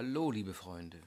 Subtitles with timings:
[0.00, 1.02] Hallo, liebe Freunde.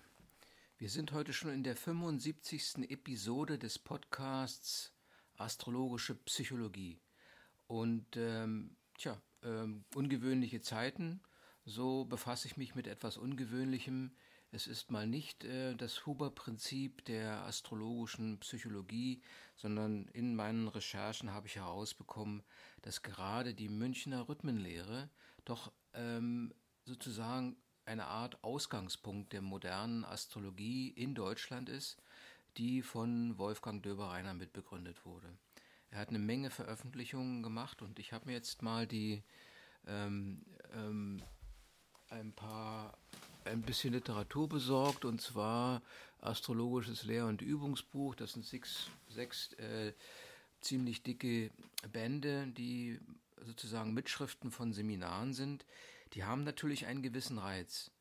[0.77, 2.91] Wir sind heute schon in der 75.
[2.91, 4.91] Episode des Podcasts
[5.37, 6.99] Astrologische Psychologie.
[7.67, 11.21] Und ähm, tja, ähm, ungewöhnliche Zeiten,
[11.63, 14.11] so befasse ich mich mit etwas Ungewöhnlichem.
[14.51, 19.21] Es ist mal nicht äh, das Huber-Prinzip der astrologischen Psychologie,
[19.55, 22.43] sondern in meinen Recherchen habe ich herausbekommen,
[22.81, 25.09] dass gerade die Münchner Rhythmenlehre
[25.45, 26.53] doch ähm,
[26.83, 27.55] sozusagen
[27.91, 31.97] eine Art Ausgangspunkt der modernen Astrologie in Deutschland ist,
[32.57, 35.27] die von Wolfgang Döbereiner mitbegründet wurde.
[35.91, 39.21] Er hat eine Menge Veröffentlichungen gemacht und ich habe mir jetzt mal die
[39.87, 40.41] ähm,
[40.73, 41.21] ähm,
[42.09, 42.97] ein paar
[43.43, 45.81] ein bisschen Literatur besorgt und zwar
[46.21, 48.15] astrologisches Lehr- und Übungsbuch.
[48.15, 49.91] Das sind sechs, sechs äh,
[50.61, 51.51] ziemlich dicke
[51.91, 52.99] Bände, die
[53.45, 55.65] sozusagen Mitschriften von Seminaren sind.
[56.13, 57.91] Die haben natürlich einen gewissen Reiz.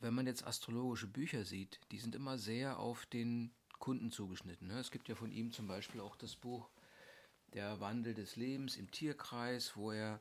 [0.00, 4.68] Wenn man jetzt astrologische Bücher sieht, die sind immer sehr auf den Kunden zugeschnitten.
[4.68, 4.78] Ne?
[4.78, 6.70] Es gibt ja von ihm zum Beispiel auch das Buch
[7.52, 10.20] Der Wandel des Lebens im Tierkreis, wo er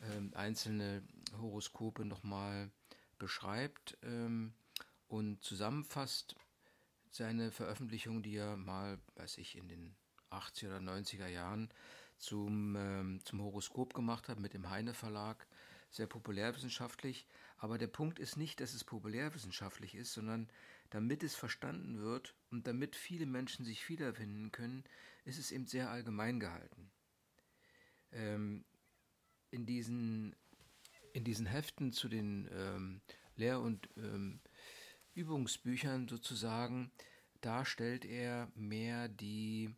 [0.00, 1.02] ähm, einzelne
[1.38, 2.70] Horoskope nochmal
[3.18, 4.54] beschreibt ähm,
[5.08, 6.34] und zusammenfasst.
[7.10, 9.94] Seine Veröffentlichung, die er mal, weiß ich, in den
[10.30, 11.68] 80er oder 90er Jahren
[12.18, 15.46] zum, ähm, zum Horoskop gemacht hat mit dem Heine Verlag,
[15.90, 17.26] sehr populärwissenschaftlich.
[17.58, 20.48] Aber der Punkt ist nicht, dass es populärwissenschaftlich ist, sondern
[20.90, 24.84] damit es verstanden wird und damit viele Menschen sich wiederfinden können,
[25.24, 26.90] ist es eben sehr allgemein gehalten.
[28.12, 28.64] Ähm,
[29.50, 30.34] in, diesen,
[31.12, 33.00] in diesen Heften zu den ähm,
[33.36, 34.40] Lehr- und ähm,
[35.14, 36.90] Übungsbüchern sozusagen
[37.40, 39.74] darstellt er mehr die,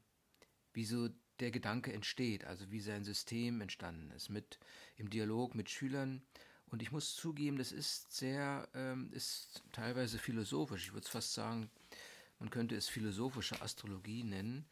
[0.73, 1.09] wie so
[1.41, 4.59] der Gedanke entsteht, also wie sein System entstanden ist, mit
[4.97, 6.23] im Dialog mit Schülern.
[6.67, 10.87] Und ich muss zugeben, das ist sehr, ähm, ist teilweise philosophisch.
[10.87, 11.71] Ich würde fast sagen,
[12.39, 14.67] man könnte es philosophische Astrologie nennen.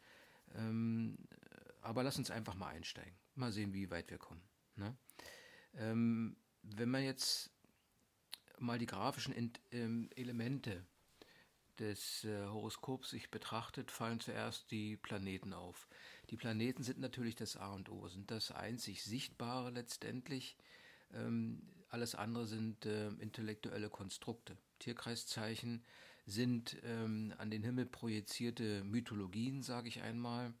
[0.55, 1.17] Ähm,
[1.81, 3.13] aber lass uns einfach mal einsteigen.
[3.35, 4.41] Mal sehen, wie weit wir kommen.
[4.75, 4.95] Ne?
[5.75, 7.51] Ähm, wenn man jetzt
[8.59, 10.85] mal die grafischen Ent, ähm, Elemente
[11.81, 15.87] des äh, Horoskops sich betrachtet, fallen zuerst die Planeten auf.
[16.29, 20.55] Die Planeten sind natürlich das A und O, sind das einzig Sichtbare letztendlich.
[21.13, 24.57] Ähm, alles andere sind äh, intellektuelle Konstrukte.
[24.79, 25.83] Tierkreiszeichen
[26.25, 30.53] sind ähm, an den Himmel projizierte Mythologien, sage ich einmal,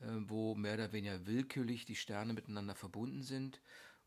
[0.00, 3.60] äh, wo mehr oder weniger willkürlich die Sterne miteinander verbunden sind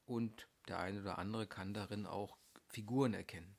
[0.06, 2.38] und der eine oder andere kann darin auch
[2.70, 3.58] Figuren erkennen.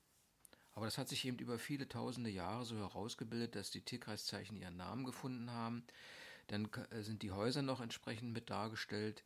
[0.75, 4.77] Aber das hat sich eben über viele tausende Jahre so herausgebildet, dass die Tierkreiszeichen ihren
[4.77, 5.85] Namen gefunden haben.
[6.47, 9.23] Dann äh, sind die Häuser noch entsprechend mit dargestellt,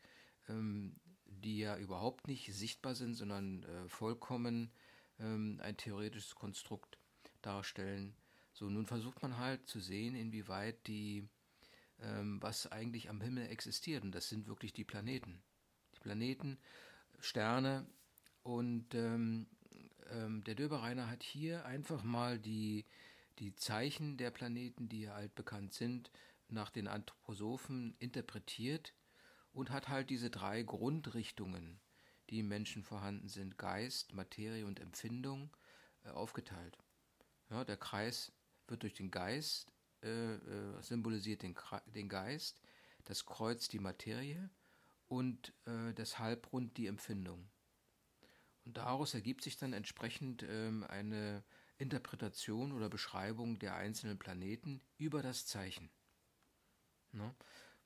[0.48, 4.70] ähm, die ja überhaupt nicht sichtbar sind, sondern äh, vollkommen
[5.18, 6.98] ähm, ein theoretisches Konstrukt
[7.42, 8.14] darstellen.
[8.52, 11.28] So, nun versucht man halt zu sehen, inwieweit die,
[12.00, 14.02] ähm, was eigentlich am Himmel existiert.
[14.02, 15.42] Und das sind wirklich die Planeten.
[15.94, 16.58] Die Planeten,
[17.20, 17.86] Sterne
[18.42, 18.94] und
[20.10, 22.84] ähm, der Döbereiner hat hier einfach mal die,
[23.38, 26.10] die Zeichen der Planeten, die ja altbekannt sind,
[26.48, 28.94] nach den Anthroposophen interpretiert
[29.52, 31.80] und hat halt diese drei Grundrichtungen,
[32.30, 35.50] die im Menschen vorhanden sind, Geist, Materie und Empfindung,
[36.04, 36.78] äh, aufgeteilt.
[37.50, 38.32] Ja, der Kreis
[38.66, 41.54] wird durch den Geist, äh, äh, symbolisiert den,
[41.86, 42.60] den, Geist,
[43.04, 44.50] das Kreuz die Materie
[45.08, 47.48] und äh, das Halbrund die Empfindung.
[48.66, 51.44] Und daraus ergibt sich dann entsprechend ähm, eine
[51.78, 55.88] Interpretation oder Beschreibung der einzelnen Planeten über das Zeichen.
[57.12, 57.32] Ne?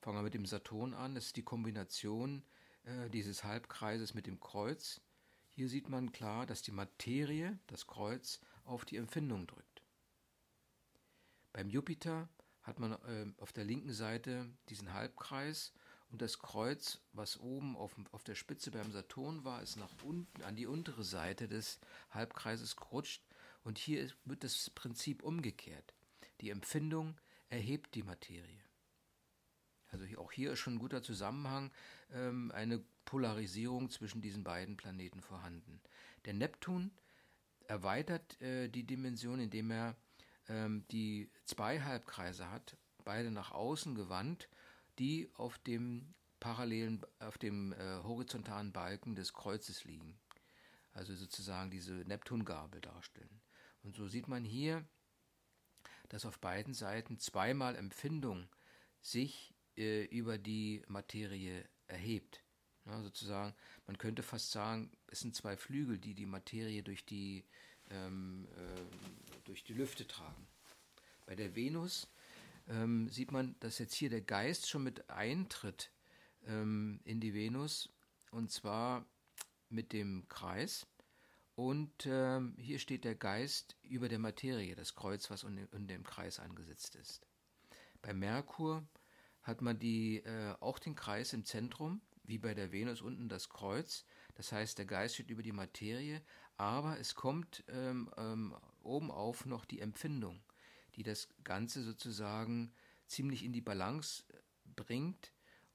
[0.00, 1.14] Fangen wir mit dem Saturn an.
[1.14, 2.42] Das ist die Kombination
[2.84, 5.02] äh, dieses Halbkreises mit dem Kreuz.
[5.50, 9.82] Hier sieht man klar, dass die Materie, das Kreuz, auf die Empfindung drückt.
[11.52, 12.30] Beim Jupiter
[12.62, 15.74] hat man äh, auf der linken Seite diesen Halbkreis
[16.10, 20.42] und das Kreuz, was oben auf, auf der Spitze beim Saturn war, ist nach unten
[20.42, 21.78] an die untere Seite des
[22.10, 23.22] Halbkreises gerutscht.
[23.62, 25.94] Und hier wird das Prinzip umgekehrt.
[26.40, 27.16] Die Empfindung
[27.48, 28.64] erhebt die Materie.
[29.88, 31.70] Also auch hier ist schon ein guter Zusammenhang,
[32.12, 35.80] ähm, eine Polarisierung zwischen diesen beiden Planeten vorhanden.
[36.24, 36.90] Der Neptun
[37.66, 39.96] erweitert äh, die Dimension, indem er
[40.48, 44.48] ähm, die zwei Halbkreise hat, beide nach außen gewandt
[45.00, 50.18] die auf dem parallelen, auf dem äh, horizontalen Balken des Kreuzes liegen.
[50.92, 53.40] Also sozusagen diese Neptungabel darstellen.
[53.82, 54.84] Und so sieht man hier,
[56.08, 58.48] dass auf beiden Seiten zweimal Empfindung
[59.00, 62.42] sich äh, über die Materie erhebt.
[62.86, 63.54] Ja, sozusagen,
[63.86, 67.44] man könnte fast sagen, es sind zwei Flügel, die die Materie durch die
[67.90, 70.46] ähm, äh, durch die Lüfte tragen.
[71.26, 72.08] Bei der Venus
[72.68, 75.90] ähm, sieht man, dass jetzt hier der Geist schon mit eintritt
[76.46, 77.90] ähm, in die Venus
[78.30, 79.06] und zwar
[79.68, 80.86] mit dem Kreis.
[81.54, 86.40] Und ähm, hier steht der Geist über der Materie, das Kreuz, was in dem Kreis
[86.40, 87.26] angesetzt ist.
[88.00, 88.86] Bei Merkur
[89.42, 93.48] hat man die, äh, auch den Kreis im Zentrum, wie bei der Venus unten das
[93.48, 94.04] Kreuz.
[94.36, 96.22] Das heißt, der Geist steht über die Materie,
[96.56, 100.42] aber es kommt ähm, ähm, obenauf noch die Empfindung,
[100.96, 102.72] die das Ganze sozusagen
[103.06, 104.36] ziemlich in die Balance äh,
[104.76, 105.32] bringt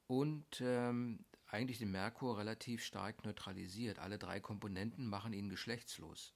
[0.07, 3.99] und ähm, eigentlich den Merkur relativ stark neutralisiert.
[3.99, 6.33] Alle drei Komponenten machen ihn geschlechtslos.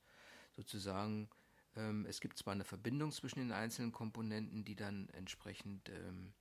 [0.56, 1.30] Sozusagen,
[1.76, 6.34] ähm, es gibt zwar eine Verbindung zwischen den einzelnen Komponenten, die dann entsprechend ähm,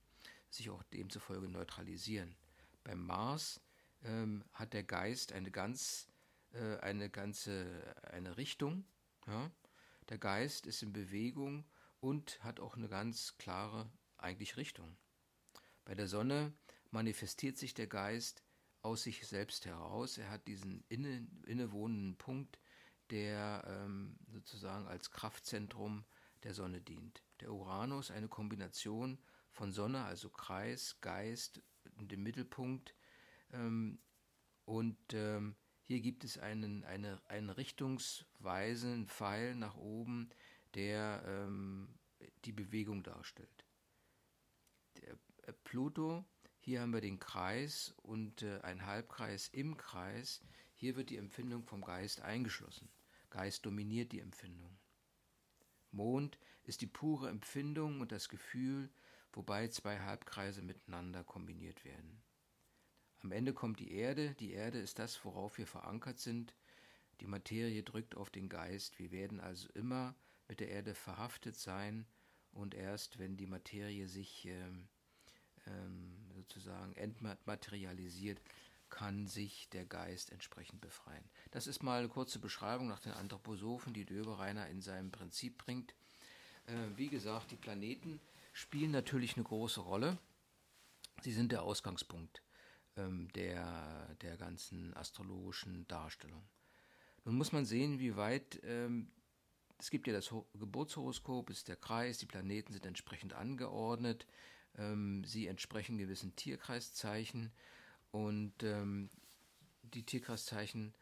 [0.49, 2.35] sich auch demzufolge neutralisieren.
[2.83, 3.61] Beim Mars
[4.03, 6.07] ähm, hat der Geist eine ganz,
[6.53, 7.67] äh, eine ganze,
[8.03, 8.85] eine Richtung.
[9.27, 9.51] Ja?
[10.09, 11.65] Der Geist ist in Bewegung
[11.99, 14.97] und hat auch eine ganz klare eigentlich Richtung.
[15.85, 16.53] Bei der Sonne
[16.91, 18.43] manifestiert sich der Geist
[18.81, 20.17] aus sich selbst heraus.
[20.17, 22.59] Er hat diesen inne, innewohnenden Punkt,
[23.09, 26.05] der ähm, sozusagen als Kraftzentrum
[26.43, 27.23] der Sonne dient.
[27.41, 29.17] Der Uranus eine Kombination
[29.51, 32.95] von Sonne, also Kreis, Geist, dem Mittelpunkt.
[33.51, 33.99] Ähm,
[34.65, 40.29] und ähm, hier gibt es einen, eine, einen richtungsweisen Pfeil nach oben,
[40.75, 41.87] der ähm,
[42.45, 43.65] die Bewegung darstellt.
[44.97, 46.25] Der äh, Pluto
[46.61, 50.41] hier haben wir den Kreis und äh, ein Halbkreis im Kreis.
[50.75, 52.89] Hier wird die Empfindung vom Geist eingeschlossen.
[53.29, 54.77] Geist dominiert die Empfindung.
[55.91, 58.89] Mond ist die pure Empfindung und das Gefühl,
[59.31, 62.21] wobei zwei Halbkreise miteinander kombiniert werden.
[63.21, 64.35] Am Ende kommt die Erde.
[64.35, 66.55] Die Erde ist das, worauf wir verankert sind.
[67.21, 68.99] Die Materie drückt auf den Geist.
[68.99, 70.15] Wir werden also immer
[70.49, 72.05] mit der Erde verhaftet sein
[72.51, 74.89] und erst wenn die Materie sich ähm,
[75.67, 78.41] ähm, sozusagen entmaterialisiert,
[78.89, 81.23] kann sich der Geist entsprechend befreien.
[81.51, 85.93] Das ist mal eine kurze Beschreibung nach den Anthroposophen, die Döbereiner in seinem Prinzip bringt.
[86.65, 88.19] Äh, wie gesagt, die Planeten
[88.51, 90.17] spielen natürlich eine große Rolle.
[91.21, 92.41] Sie sind der Ausgangspunkt
[92.95, 96.43] ähm, der, der ganzen astrologischen Darstellung.
[97.25, 99.11] Nun muss man sehen, wie weit ähm,
[99.79, 104.27] es gibt ja das Geburtshoroskop, ist der Kreis, die Planeten sind entsprechend angeordnet.
[104.77, 107.51] Ähm, sie entsprechen gewissen Tierkreiszeichen
[108.11, 109.09] und ähm,
[109.81, 110.93] die Tierkreiszeichen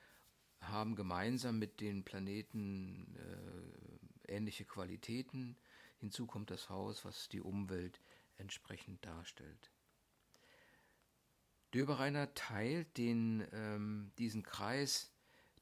[0.62, 5.58] haben gemeinsam mit den Planeten äh, ähnliche Qualitäten.
[5.98, 8.00] Hinzu kommt das Haus, was die Umwelt
[8.38, 9.72] entsprechend darstellt.
[11.74, 15.12] Döbereiner teilt den, ähm, diesen Kreis,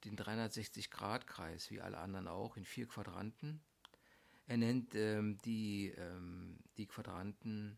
[0.06, 3.62] den 360-Grad-Kreis, wie alle anderen auch, in vier Quadranten.
[4.48, 7.78] Er nennt ähm, die, ähm, die Quadranten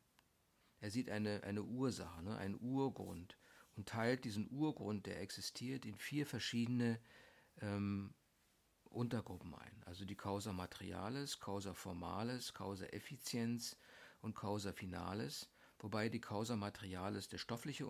[0.79, 3.37] er sieht eine, eine Ursache, ne, einen Urgrund
[3.75, 6.99] und teilt diesen Urgrund, der existiert, in vier verschiedene
[7.61, 8.13] ähm,
[8.89, 9.83] Untergruppen ein.
[9.85, 13.75] Also die Causa Materialis, Causa Formalis, Causa Effizienz
[14.21, 17.87] und Causa Finalis, wobei die Causa Materialis der stoffliche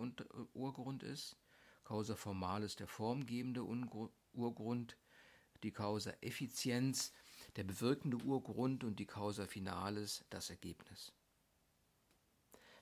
[0.54, 1.36] Urgrund ist,
[1.84, 3.64] Causa Formalis der formgebende
[4.32, 4.96] Urgrund,
[5.62, 7.12] die Causa Effizienz
[7.56, 11.12] der bewirkende Urgrund und die Causa Finalis das Ergebnis.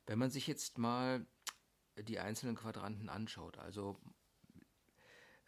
[0.06, 1.26] Wenn man sich jetzt mal
[1.96, 3.98] die einzelnen Quadranten anschaut, also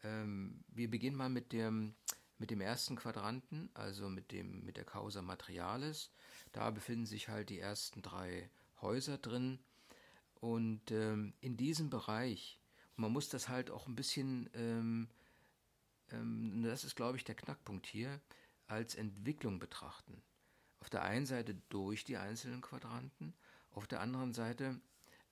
[0.03, 1.95] ähm, wir beginnen mal mit dem,
[2.39, 6.11] mit dem ersten Quadranten, also mit, dem, mit der Causa Materialis.
[6.53, 8.51] Da befinden sich halt die ersten drei
[8.81, 9.59] Häuser drin.
[10.41, 12.61] Und ähm, in diesem Bereich,
[12.97, 15.09] man muss das halt auch ein bisschen, ähm,
[16.11, 18.21] ähm, das ist glaube ich der Knackpunkt hier,
[18.67, 20.23] als Entwicklung betrachten.
[20.81, 23.35] Auf der einen Seite durch die einzelnen Quadranten
[23.71, 24.81] auf der anderen Seite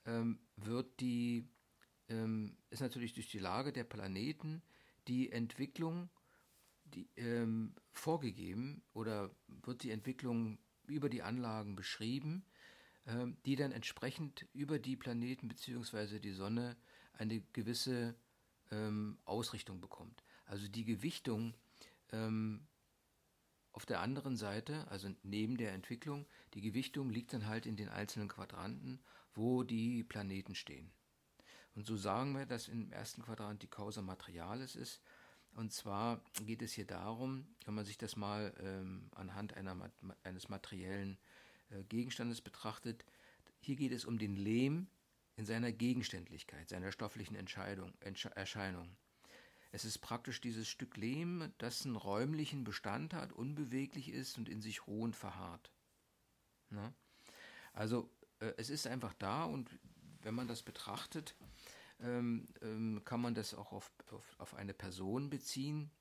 [0.05, 1.47] ähm, wird die,
[2.09, 4.61] ähm, ist natürlich durch die Lage der Planeten
[5.07, 6.09] die Entwicklung
[6.85, 10.57] die, ähm, vorgegeben oder wird die Entwicklung
[10.87, 12.45] über die Anlagen beschrieben,
[13.05, 16.19] ähm, die dann entsprechend über die Planeten bzw.
[16.19, 16.77] die Sonne
[17.13, 18.15] eine gewisse
[18.71, 20.23] ähm, Ausrichtung bekommt.
[20.47, 21.53] Also die Gewichtung
[22.11, 22.65] ähm,
[23.73, 26.25] auf der anderen Seite, also neben der Entwicklung,
[26.55, 28.99] die Gewichtung liegt dann halt in den einzelnen Quadranten,
[29.35, 30.89] wo die Planeten stehen.
[31.75, 34.99] Und so sagen wir, dass im ersten Quadrant die Causa Materialis ist.
[35.53, 39.91] Und zwar geht es hier darum, wenn man sich das mal ähm, anhand einer,
[40.23, 41.19] eines materiellen
[41.69, 43.05] äh, Gegenstandes betrachtet,
[43.59, 44.87] hier geht es um den Lehm
[45.35, 47.93] in seiner Gegenständlichkeit, seiner stofflichen Entscheidung,
[48.35, 48.89] Erscheinung.
[49.71, 54.61] Es ist praktisch dieses Stück Lehm, das einen räumlichen Bestand hat, unbeweglich ist und in
[54.61, 55.71] sich ruhend verharrt.
[56.69, 56.93] Na?
[57.73, 58.09] Also
[58.39, 59.69] äh, es ist einfach da und
[60.21, 61.35] wenn man das betrachtet,
[61.99, 65.91] ähm, ähm, kann man das auch auf, auf, auf, eine Person beziehen.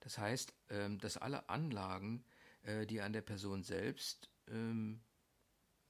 [0.00, 2.24] Das heißt, ähm, dass alle Anlagen,
[2.62, 5.00] äh, die an der Person selbst ähm,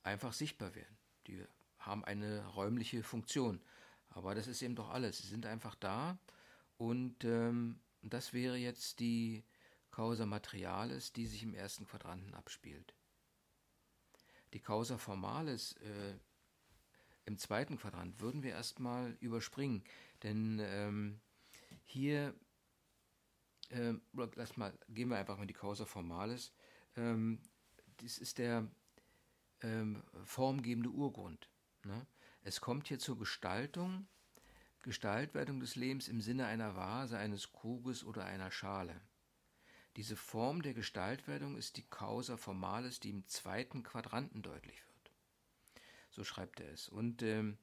[0.02, 1.44] einfach sichtbar werden, die
[1.78, 3.60] haben eine räumliche Funktion.
[4.10, 5.18] Aber das ist eben doch alles.
[5.18, 6.18] Sie sind einfach da
[6.76, 9.44] und ähm, das wäre jetzt die
[9.90, 12.94] Causa Materialis, die sich im ersten Quadranten abspielt.
[14.52, 16.14] Die Causa Formalis äh,
[17.24, 19.84] im zweiten Quadrant würden wir erstmal überspringen,
[20.22, 21.20] denn ähm,
[21.84, 22.34] hier,
[23.68, 26.52] äh, lass mal, gehen wir einfach mal die Causa Formalis.
[26.96, 27.40] Ähm,
[28.00, 28.66] dies ist der
[29.62, 31.48] ähm, formgebende Urgrund.
[31.84, 32.06] Ne?
[32.42, 34.06] Es kommt hier zur Gestaltung,
[34.82, 38.98] Gestaltwerdung des Lebens im Sinne einer Vase, eines Kruges oder einer Schale.
[39.96, 45.12] Diese Form der Gestaltwerdung ist die Causa Formalis, die im zweiten Quadranten deutlich wird.
[46.10, 46.88] So schreibt er es.
[46.88, 47.58] Und ähm,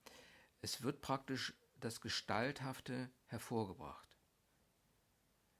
[0.61, 4.07] es wird praktisch das Gestalthafte hervorgebracht.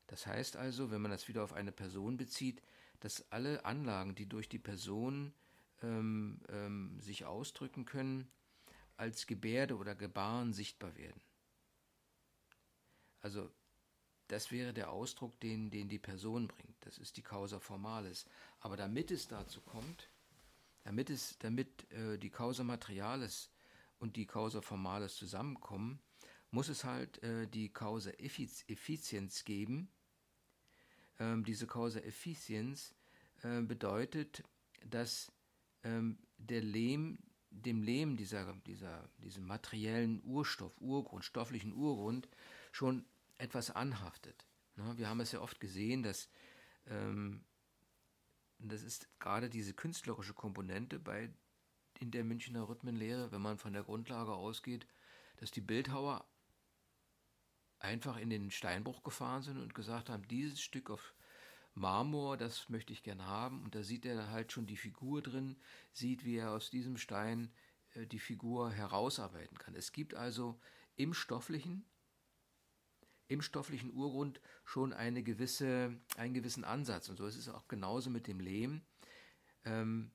[0.08, 2.62] Das heißt also, wenn man das wieder auf eine Person bezieht,
[3.00, 5.34] dass alle Anlagen, die durch die Person
[5.82, 8.32] ähm, ähm, sich ausdrücken können,
[8.98, 11.22] als Gebärde oder Gebaren sichtbar werden.
[13.22, 13.50] Also
[14.28, 16.76] das wäre der Ausdruck, den, den die Person bringt.
[16.82, 18.26] Das ist die Causa Formalis.
[18.60, 20.10] Aber damit es dazu kommt,
[20.84, 23.50] damit, es, damit äh, die Causa Materialis
[24.00, 26.00] und die Causa Formalis zusammenkommen,
[26.52, 29.90] muss es halt äh, die Causa Effizienz geben.
[31.20, 32.94] Ähm, diese Causa Effizienz
[33.44, 34.44] äh, bedeutet,
[34.86, 35.32] dass
[35.84, 42.28] ähm, der Lehm, dem Lehm dieser, dieser, diesem materiellen Urstoff, Urgrund, stofflichen Urgrund
[42.72, 43.06] schon
[43.38, 44.46] etwas anhaftet.
[44.76, 44.98] Ne?
[44.98, 46.30] Wir haben es ja oft gesehen, dass
[46.88, 47.44] ähm,
[48.60, 51.30] das ist gerade diese künstlerische Komponente bei
[52.00, 54.88] in der Münchner Rhythmenlehre, wenn man von der Grundlage ausgeht,
[55.38, 56.28] dass die Bildhauer
[57.80, 61.16] einfach in den Steinbruch gefahren sind und gesagt haben, dieses Stück auf
[61.78, 63.64] Marmor, das möchte ich gern haben.
[63.64, 65.56] Und da sieht er halt schon die Figur drin,
[65.94, 67.52] sieht, wie er aus diesem Stein
[67.94, 69.76] äh, die Figur herausarbeiten kann.
[69.76, 70.60] Es gibt also
[70.96, 71.86] im stofflichen,
[73.28, 77.10] im stofflichen Urgrund schon eine gewisse, einen gewissen Ansatz.
[77.10, 78.82] Und so ist es auch genauso mit dem Lehm.
[79.64, 80.12] Ähm,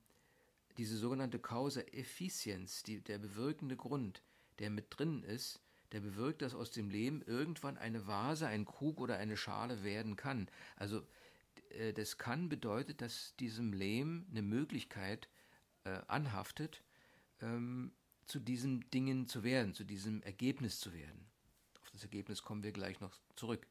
[0.77, 4.23] diese sogenannte Causa Effizienz, die, der bewirkende Grund,
[4.59, 8.99] der mit drin ist, der bewirkt, dass aus dem Lehm irgendwann eine Vase, ein Krug
[8.99, 10.49] oder eine Schale werden kann.
[10.75, 11.05] Also
[11.95, 15.27] das kann bedeutet, dass diesem Lehm eine Möglichkeit
[15.83, 16.83] äh, anhaftet,
[17.41, 17.91] ähm,
[18.25, 21.25] zu diesen Dingen zu werden, zu diesem Ergebnis zu werden.
[21.81, 23.67] Auf das Ergebnis kommen wir gleich noch zurück.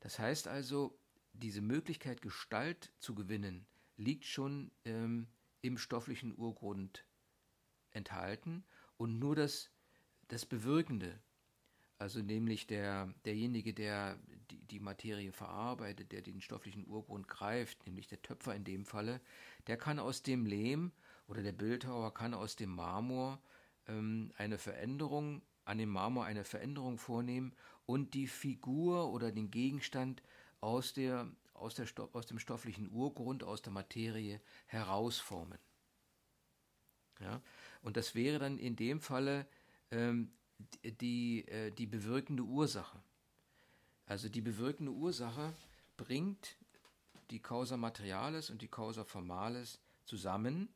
[0.00, 0.98] Das heißt also,
[1.32, 5.28] diese Möglichkeit, Gestalt zu gewinnen, liegt schon ähm,
[5.62, 7.04] im stofflichen Urgrund
[7.90, 8.64] enthalten
[8.96, 9.70] und nur das,
[10.28, 11.20] das Bewirkende,
[11.98, 14.18] also nämlich der, derjenige, der
[14.50, 19.20] die, die Materie verarbeitet, der den stofflichen Urgrund greift, nämlich der Töpfer in dem Falle,
[19.66, 20.92] der kann aus dem Lehm
[21.26, 23.40] oder der Bildhauer kann aus dem Marmor
[23.86, 27.54] ähm, eine Veränderung, an dem Marmor eine Veränderung vornehmen
[27.86, 30.22] und die Figur oder den Gegenstand
[30.60, 35.58] aus, der, aus, der aus dem stofflichen Urgrund, aus der Materie herausformen.
[37.20, 37.40] Ja?
[37.82, 39.46] Und das wäre dann in dem Falle
[39.90, 40.32] ähm,
[40.82, 43.00] die, äh, die bewirkende Ursache.
[44.06, 45.54] Also die bewirkende Ursache
[45.96, 46.56] bringt
[47.30, 50.68] die Causa Materialis und die Causa Formalis zusammen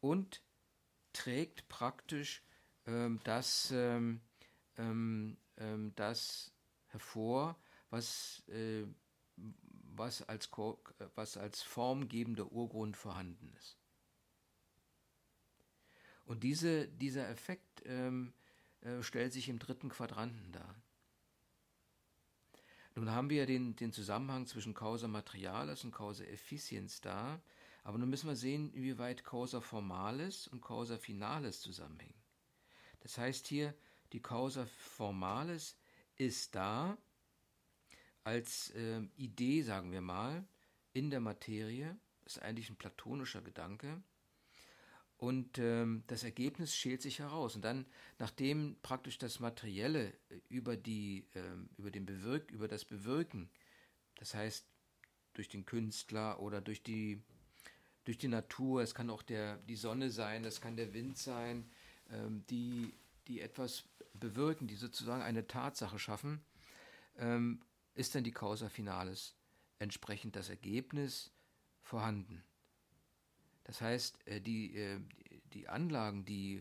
[0.00, 0.42] und
[1.12, 2.42] trägt praktisch
[2.86, 4.20] ähm, das, ähm,
[4.76, 6.52] ähm, ähm das
[6.88, 7.58] hervor,
[7.90, 8.86] was, äh,
[9.36, 10.48] was, als,
[11.14, 13.76] was als formgebender Urgrund vorhanden ist.
[16.24, 18.32] Und diese, dieser Effekt ähm,
[18.82, 20.74] äh, stellt sich im dritten Quadranten dar.
[22.94, 27.40] Nun haben wir den, den Zusammenhang zwischen Causa Materialis und Causa Efficiens da,
[27.84, 32.20] aber nun müssen wir sehen, inwieweit Causa Formalis und Causa Finalis zusammenhängen.
[33.00, 33.74] Das heißt hier,
[34.12, 35.76] die Causa Formalis
[36.16, 36.98] ist da
[38.24, 40.46] als äh, Idee, sagen wir mal,
[40.92, 44.02] in der Materie, ist eigentlich ein platonischer Gedanke,
[45.20, 47.54] und ähm, das Ergebnis schält sich heraus.
[47.54, 47.84] Und dann,
[48.18, 50.14] nachdem praktisch das Materielle
[50.48, 53.50] über, die, ähm, über, den Bewirk über das Bewirken,
[54.14, 54.66] das heißt
[55.34, 57.22] durch den Künstler oder durch die,
[58.04, 61.70] durch die Natur, es kann auch der, die Sonne sein, es kann der Wind sein,
[62.08, 62.94] ähm, die,
[63.28, 63.84] die etwas
[64.14, 66.42] bewirken, die sozusagen eine Tatsache schaffen,
[67.18, 67.60] ähm,
[67.94, 69.34] ist dann die Causa Finalis
[69.78, 71.30] entsprechend das Ergebnis
[71.82, 72.42] vorhanden.
[73.70, 74.98] Das heißt, äh, die, äh,
[75.52, 76.60] die Anlagen, die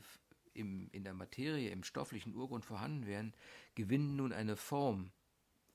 [0.54, 3.34] im, in der Materie, im stofflichen Urgrund vorhanden wären,
[3.74, 5.12] gewinnen nun eine Form.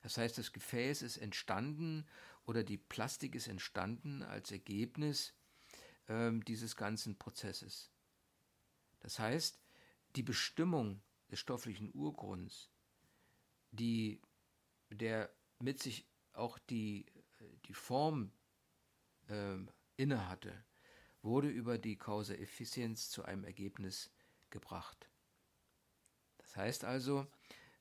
[0.01, 2.07] Das heißt, das Gefäß ist entstanden
[2.45, 5.33] oder die Plastik ist entstanden als Ergebnis
[6.07, 7.91] ähm, dieses ganzen Prozesses.
[9.01, 9.59] Das heißt,
[10.15, 12.69] die Bestimmung des stofflichen Urgrunds,
[13.71, 14.21] die,
[14.89, 17.05] der mit sich auch die,
[17.65, 18.31] die Form
[19.27, 19.57] äh,
[19.97, 20.63] innehatte,
[21.25, 24.09] wurde über die Causa Effizienz zu einem Ergebnis
[24.49, 25.09] gebracht.
[26.37, 27.27] Das heißt also,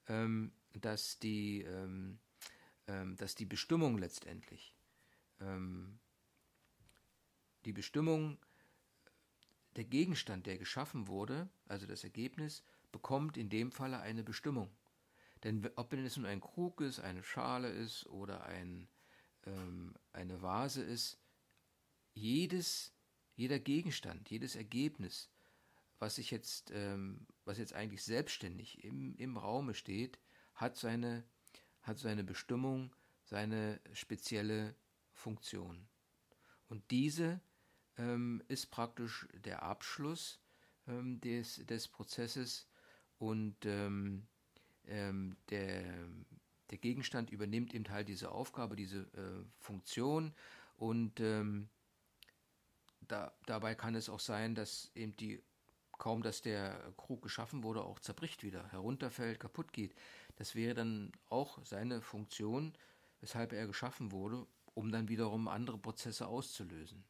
[0.09, 2.19] ähm, dass, die, ähm,
[2.89, 4.75] ähm, dass die Bestimmung letztendlich,
[7.65, 8.39] die Bestimmung,
[9.77, 14.71] der Gegenstand, der geschaffen wurde, also das Ergebnis, bekommt in dem Falle eine Bestimmung.
[15.43, 18.89] Denn ob es nun ein Krug ist, eine Schale ist oder ein,
[19.45, 21.19] ähm, eine Vase ist,
[22.15, 22.94] jedes,
[23.35, 25.31] jeder Gegenstand, jedes Ergebnis
[25.99, 30.19] was sich jetzt, ähm, was jetzt eigentlich selbstständig im, im Raume steht,
[30.55, 31.25] hat seine,
[31.83, 34.75] hat seine Bestimmung, seine spezielle
[35.13, 35.89] Funktion.
[36.69, 37.41] Und diese
[37.97, 40.41] ähm, ist praktisch der Abschluss
[40.87, 42.69] ähm, des, des Prozesses
[43.19, 44.27] und ähm,
[44.87, 46.07] ähm, der,
[46.71, 50.35] der Gegenstand übernimmt eben halt diese Aufgabe, diese äh, Funktion
[50.77, 51.71] und ähm,
[53.09, 55.43] da, dabei kann es auch sein, dass eben die
[55.99, 59.95] kaum dass der Krug geschaffen wurde, auch zerbricht wieder, herunterfällt, kaputt geht.
[60.37, 62.77] Das wäre dann auch seine Funktion,
[63.21, 67.05] weshalb er geschaffen wurde, um dann wiederum andere Prozesse auszulösen.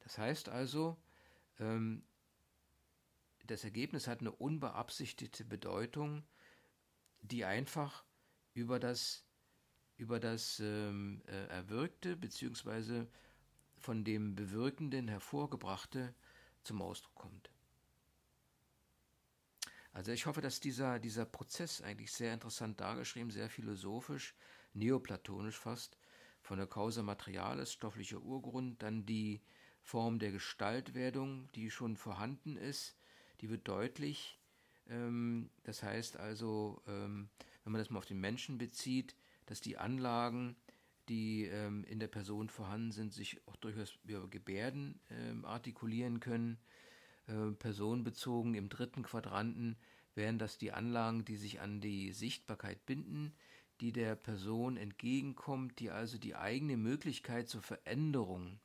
[0.00, 0.96] Das heißt also,
[1.58, 2.04] ähm,
[3.46, 6.24] das Ergebnis hat eine unbeabsichtigte Bedeutung,
[7.20, 8.04] die einfach
[8.54, 9.24] über das,
[9.96, 13.06] über das ähm, äh, Erwirkte bzw.
[13.82, 16.14] von dem Bewirkenden hervorgebrachte
[16.62, 17.50] zum Ausdruck kommt.
[19.92, 24.34] Also ich hoffe, dass dieser, dieser Prozess eigentlich sehr interessant dargeschrieben, sehr philosophisch,
[24.72, 25.98] neoplatonisch fast,
[26.40, 29.42] von der Causa Materialis, stofflicher Urgrund, dann die
[29.82, 32.96] Form der Gestaltwerdung, die schon vorhanden ist,
[33.40, 34.38] die wird deutlich.
[34.88, 37.28] Ähm, das heißt also, ähm,
[37.64, 39.14] wenn man das mal auf den Menschen bezieht,
[39.46, 40.56] dass die Anlagen,
[41.12, 46.56] die ähm, in der Person vorhanden sind, sich auch durchaus über Gebärden ähm, artikulieren können
[47.26, 48.54] äh, personenbezogen.
[48.54, 49.76] Im dritten Quadranten
[50.14, 53.34] wären das die Anlagen, die sich an die Sichtbarkeit binden,
[53.82, 58.58] die der Person entgegenkommt, die also die eigene Möglichkeit zur Veränderung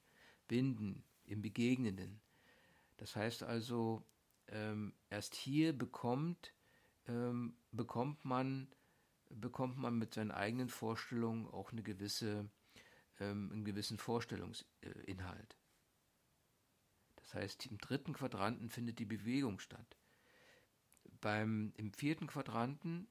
[0.48, 2.22] binden im Begegnenden.
[2.96, 4.06] Das heißt also,
[4.48, 6.54] ähm, erst hier bekommt,
[7.10, 8.70] ähm, bekommt, man,
[9.30, 12.50] bekommt man mit seinen eigenen Vorstellungen auch eine gewisse,
[13.20, 15.58] ähm, einen gewissen Vorstellungsinhalt.
[17.16, 19.98] Das heißt, im dritten Quadranten findet die Bewegung statt.
[21.20, 23.08] Beim, Im vierten Quadranten,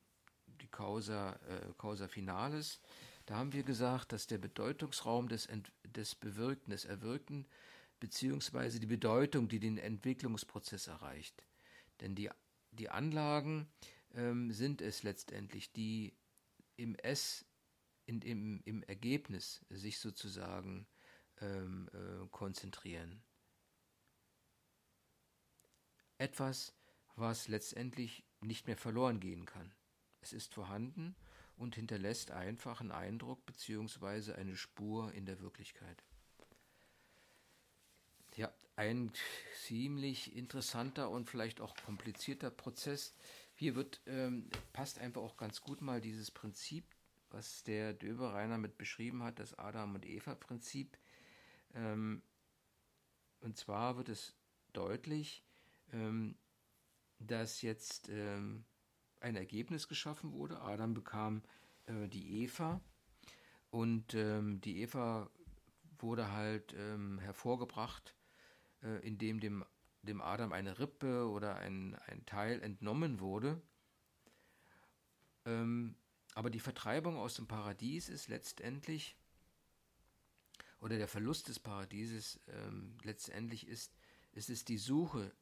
[0.46, 2.80] die Causa, äh, Causa Finalis,
[3.26, 7.46] da haben wir gesagt, dass der Bedeutungsraum des, Ent, des Bewirkten, des Erwirkten,
[7.98, 11.44] beziehungsweise die Bedeutung, die den Entwicklungsprozess erreicht.
[12.00, 12.30] Denn die,
[12.70, 13.68] die Anlagen
[14.16, 16.12] ähm, sind es letztendlich, die
[16.76, 17.44] im S,
[18.06, 20.86] in, im, im Ergebnis sich sozusagen
[21.40, 23.22] ähm, äh, konzentrieren
[26.18, 26.72] etwas,
[27.16, 29.72] was letztendlich nicht mehr verloren gehen kann.
[30.20, 31.14] Es ist vorhanden
[31.56, 34.34] und hinterlässt einfach einen Eindruck bzw.
[34.34, 36.02] eine Spur in der Wirklichkeit.
[38.34, 39.12] Ja, ein
[39.62, 43.14] ziemlich interessanter und vielleicht auch komplizierter Prozess.
[43.58, 46.84] Hier wird, ähm, passt einfach auch ganz gut mal dieses Prinzip,
[47.30, 50.98] was der Döbereiner mit beschrieben hat, das Adam- und Eva-Prinzip.
[51.74, 52.22] Ähm,
[53.40, 54.34] und zwar wird es
[54.74, 55.42] deutlich,
[55.90, 56.36] ähm,
[57.18, 58.64] dass jetzt ähm,
[59.20, 60.60] ein Ergebnis geschaffen wurde.
[60.60, 61.42] Adam bekam
[61.86, 62.82] äh, die Eva
[63.70, 65.30] und ähm, die Eva
[65.98, 68.14] wurde halt ähm, hervorgebracht,
[68.82, 69.64] äh, indem dem,
[70.06, 73.60] dem Adam eine Rippe oder ein, ein Teil entnommen wurde.
[75.44, 75.96] Ähm,
[76.34, 79.16] aber die Vertreibung aus dem Paradies ist letztendlich,
[80.80, 83.96] oder der Verlust des Paradieses ähm, letztendlich ist,
[84.32, 85.32] ist es die Suche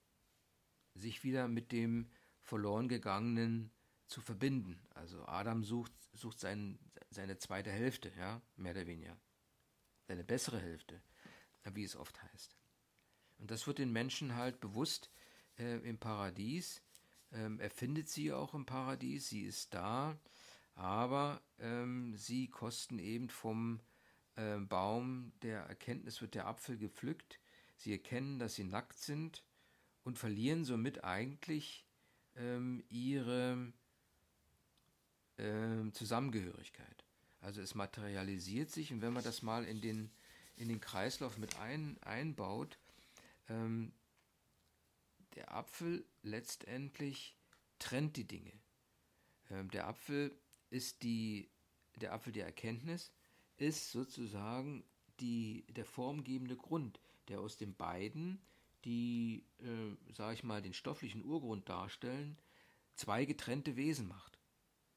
[0.94, 2.08] sich wieder mit dem
[2.42, 3.72] verloren gegangenen
[4.06, 4.80] zu verbinden.
[4.90, 6.78] Also Adam sucht, sucht sein,
[7.10, 9.16] seine zweite Hälfte, ja, mehr oder weniger.
[10.06, 11.02] Seine bessere Hälfte,
[11.72, 12.56] wie es oft heißt.
[13.38, 15.10] Und das wird den Menschen halt bewusst
[15.58, 16.82] äh, im Paradies.
[17.32, 20.16] Ähm, er findet sie auch im Paradies, sie ist da,
[20.74, 23.80] aber ähm, sie kosten eben vom
[24.36, 27.40] äh, Baum der Erkenntnis wird der Apfel gepflückt.
[27.76, 29.44] Sie erkennen, dass sie nackt sind
[30.04, 31.84] und verlieren somit eigentlich
[32.36, 33.72] ähm, ihre
[35.38, 37.04] ähm, Zusammengehörigkeit.
[37.40, 40.10] Also es materialisiert sich und wenn man das mal in den,
[40.56, 42.78] in den Kreislauf mit ein, einbaut,
[43.48, 43.92] ähm,
[45.34, 47.36] der Apfel letztendlich
[47.78, 48.52] trennt die Dinge.
[49.50, 50.36] Ähm, der Apfel
[50.70, 51.50] ist die,
[51.96, 53.12] der Apfel der Erkenntnis,
[53.56, 54.84] ist sozusagen
[55.20, 58.40] die, der formgebende Grund, der aus den beiden,
[58.84, 62.36] die, äh, sage ich mal, den stofflichen Urgrund darstellen,
[62.94, 64.38] zwei getrennte Wesen macht,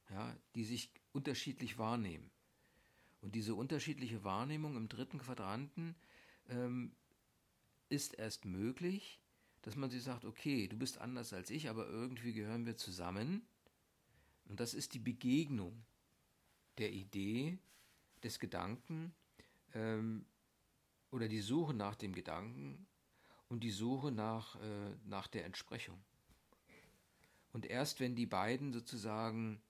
[0.10, 2.30] ja, die sich unterschiedlich wahrnehmen.
[3.22, 5.96] Und diese unterschiedliche Wahrnehmung im dritten Quadranten
[6.50, 6.96] ähm,
[7.90, 9.20] ist erst möglich,
[9.62, 13.46] dass man sich sagt, okay, du bist anders als ich, aber irgendwie gehören wir zusammen.
[14.46, 15.84] Und das ist die Begegnung
[16.78, 17.58] der Idee,
[18.24, 19.14] des Gedanken
[19.74, 20.26] ähm,
[21.12, 22.88] oder die Suche nach dem Gedanken
[23.48, 26.00] und die Suche nach, äh, nach der Entsprechung.
[27.54, 29.62] Und erst wenn die beiden sozusagen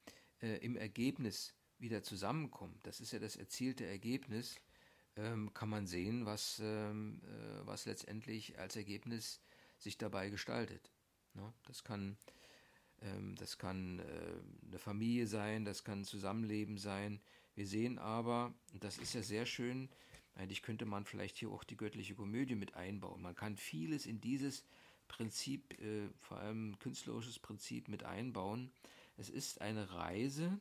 [0.42, 4.60] äh, im Ergebnis wieder zusammenkommen, das ist ja das erzielte Ergebnis,
[5.18, 9.42] ähm, kann man sehen, was, ähm, äh, was letztendlich als Ergebnis
[9.78, 10.92] sich dabei gestaltet.
[11.34, 11.54] Ne?
[11.66, 12.18] Das kann,
[13.02, 14.04] ähm, das kann äh,
[14.68, 17.20] eine Familie sein, das kann Zusammenleben sein.
[17.56, 19.90] Wir sehen aber, das ist ja sehr schön,
[20.36, 23.22] eigentlich könnte man vielleicht hier auch die göttliche Komödie mit einbauen.
[23.22, 24.64] Man kann vieles in dieses
[25.08, 28.72] Prinzip, äh, vor allem künstlerisches Prinzip mit einbauen.
[29.18, 30.60] Es ist eine Reise,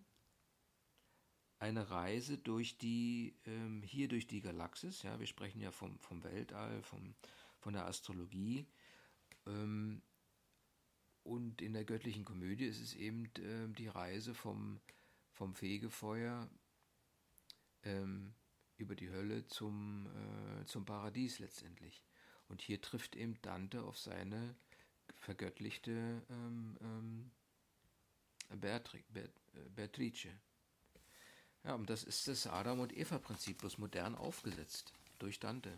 [1.58, 6.22] eine Reise durch die, ähm, hier durch die Galaxis, ja, wir sprechen ja vom, vom
[6.22, 7.14] Weltall, vom,
[7.58, 8.66] von der Astrologie,
[9.46, 10.02] ähm,
[11.22, 14.80] und in der göttlichen Komödie ist es eben äh, die Reise vom,
[15.32, 16.48] vom Fegefeuer
[17.82, 18.32] ähm,
[18.76, 22.04] über die Hölle zum, äh, zum Paradies letztendlich.
[22.48, 24.54] Und hier trifft eben Dante auf seine
[25.16, 27.30] vergöttlichte ähm, ähm,
[28.60, 30.30] Beatri Beat äh, Beatrice.
[31.66, 35.76] Ja, und das ist das Adam- und Eva-Prinzip, bloß modern aufgesetzt durch Dante.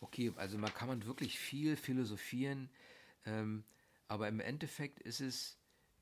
[0.00, 2.68] Okay, also man kann man wirklich viel philosophieren,
[3.24, 3.64] ähm,
[4.08, 5.56] aber im Endeffekt ist es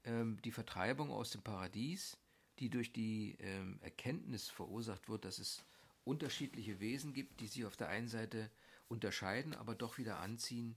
[0.04, 2.16] ähm, die Vertreibung aus dem Paradies,
[2.58, 5.62] die durch die ähm, Erkenntnis verursacht wird, dass es
[6.04, 8.50] unterschiedliche Wesen gibt, die sich auf der einen Seite
[8.88, 10.74] unterscheiden, aber doch wieder anziehen.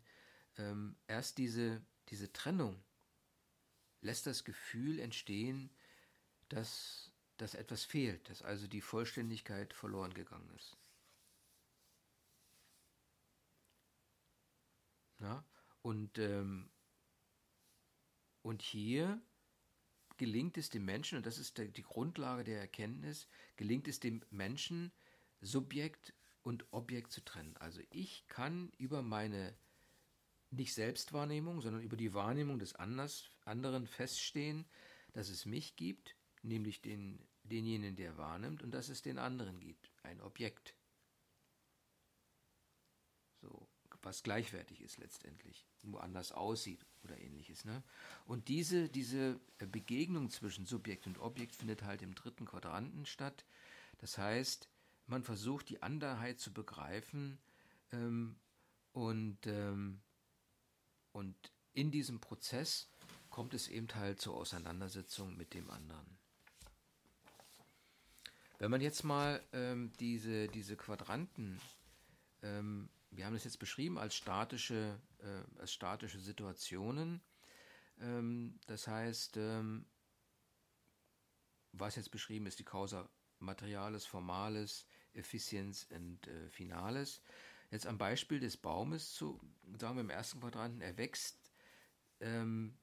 [0.58, 2.84] Ähm, erst diese, diese Trennung
[4.02, 5.70] lässt das Gefühl entstehen,
[6.50, 10.78] dass, dass etwas fehlt, dass also die Vollständigkeit verloren gegangen ist.
[15.20, 15.46] Ja?
[15.82, 16.70] Und, ähm,
[18.42, 19.22] und hier
[20.18, 24.92] gelingt es dem Menschen, und das ist die Grundlage der Erkenntnis, gelingt es dem Menschen,
[25.42, 27.58] Subjekt und Objekt zu trennen.
[27.58, 29.56] Also ich kann über meine
[30.52, 34.66] nicht Selbstwahrnehmung, sondern über die Wahrnehmung des Anders, anderen feststehen,
[35.14, 36.16] dass es mich gibt,
[36.48, 40.76] nämlich den, denjenigen, der wahrnimmt, und dass es den anderen gibt, ein Objekt.
[43.42, 43.68] So
[44.06, 47.66] was gleichwertig ist letztendlich, nur anders aussieht oder ähnliches.
[47.66, 47.84] Ne?
[48.26, 53.46] Und diese, diese Begegnung zwischen Subjekt und Objekt findet halt im dritten Quadranten statt.
[53.98, 54.70] Das heißt,
[55.08, 57.40] man versucht die Anderheit zu begreifen
[57.92, 58.36] ähm,
[58.94, 60.02] und, ähm,
[61.12, 61.36] und
[61.74, 62.88] in diesem Prozess
[63.30, 66.18] kommt es eben halt zur Auseinandersetzung mit dem anderen.
[68.60, 71.60] Wenn man jetzt mal ähm, diese, diese Quadranten
[72.46, 77.22] ähm, wir haben das jetzt beschrieben als statische, äh, als statische Situationen.
[78.00, 79.86] Ähm, das heißt, ähm,
[81.72, 87.22] was jetzt beschrieben ist, die Causa Materialis, Formales, Effizienz und äh, Finales.
[87.72, 89.40] Jetzt am Beispiel des Baumes zu,
[89.80, 91.52] sagen wir im ersten Quadranten, er wächst,
[92.20, 92.78] ähm,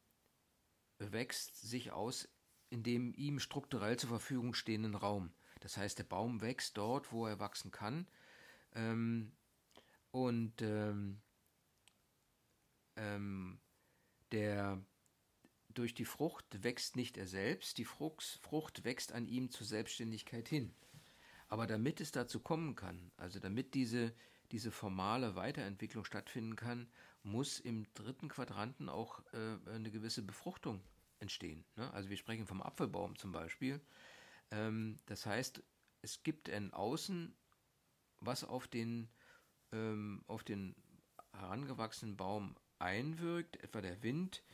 [0.98, 2.28] wächst sich aus
[2.68, 5.30] in dem ihm strukturell zur Verfügung stehenden Raum.
[5.62, 8.06] Das heißt, der Baum wächst dort, wo er wachsen kann.
[8.74, 9.32] Ähm,
[10.10, 11.20] und ähm,
[12.96, 13.60] ähm,
[14.32, 14.82] der
[15.68, 20.48] durch die Frucht wächst nicht er selbst, die Frucht, Frucht wächst an ihm zur Selbstständigkeit
[20.48, 20.74] hin.
[21.48, 24.12] Aber damit es dazu kommen kann, also damit diese,
[24.50, 26.88] diese formale Weiterentwicklung stattfinden kann,
[27.22, 30.82] muss im dritten Quadranten auch äh, eine gewisse Befruchtung
[31.20, 31.64] entstehen.
[31.76, 31.92] Ne?
[31.92, 33.80] Also wir sprechen vom Apfelbaum zum Beispiel.
[34.52, 35.64] Ähm, das heißt,
[36.02, 37.34] es gibt ein Außen,
[38.20, 39.08] was auf den
[39.72, 40.76] ähm, auf den
[41.32, 44.44] herangewachsenen Baum einwirkt, etwa der Wind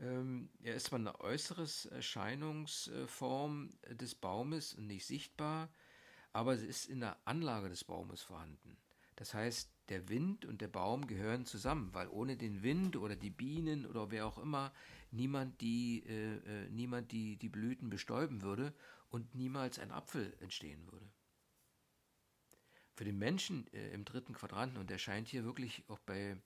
[0.00, 5.70] Ähm, er ist zwar eine äußere Erscheinungsform des Baumes und nicht sichtbar,
[6.32, 8.76] aber es ist in der Anlage des Baumes vorhanden.
[9.16, 13.30] Das heißt, der Wind und der Baum gehören zusammen, weil ohne den Wind oder die
[13.30, 14.72] Bienen oder wer auch immer
[15.12, 18.74] niemand die, äh, äh, niemand die, die Blüten bestäuben würde
[19.08, 21.08] und niemals ein Apfel entstehen würde.
[22.94, 26.36] Für den Menschen äh, im dritten Quadranten, und der scheint hier wirklich auch bei,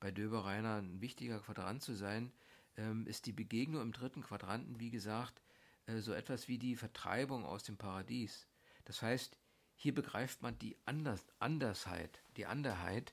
[0.00, 2.32] bei Döber-Reiner ein wichtiger Quadrant zu sein,
[2.76, 5.42] ähm, ist die Begegnung im dritten Quadranten, wie gesagt,
[5.86, 8.46] äh, so etwas wie die Vertreibung aus dem Paradies.
[8.84, 9.38] Das heißt,
[9.74, 13.12] hier begreift man die Anders Andersheit, die Anderheit,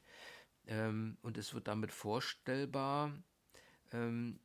[0.66, 3.12] ähm, und es wird damit vorstellbar,
[3.92, 4.43] ähm, äh,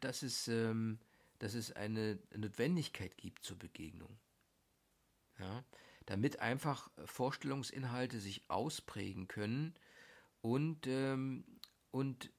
[0.00, 0.98] dass, es, ähm,
[1.38, 4.18] dass es eine Notwendigkeit gibt zur Begegnung.
[5.38, 5.64] Ja?
[6.06, 9.74] Damit einfach Vorstellungsinhalte sich ausprägen können
[10.40, 11.44] und, ähm,
[11.90, 12.30] und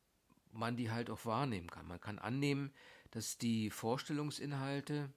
[0.51, 1.87] man die halt auch wahrnehmen kann.
[1.87, 2.73] Man kann annehmen,
[3.11, 5.11] dass die Vorstellungsinhalte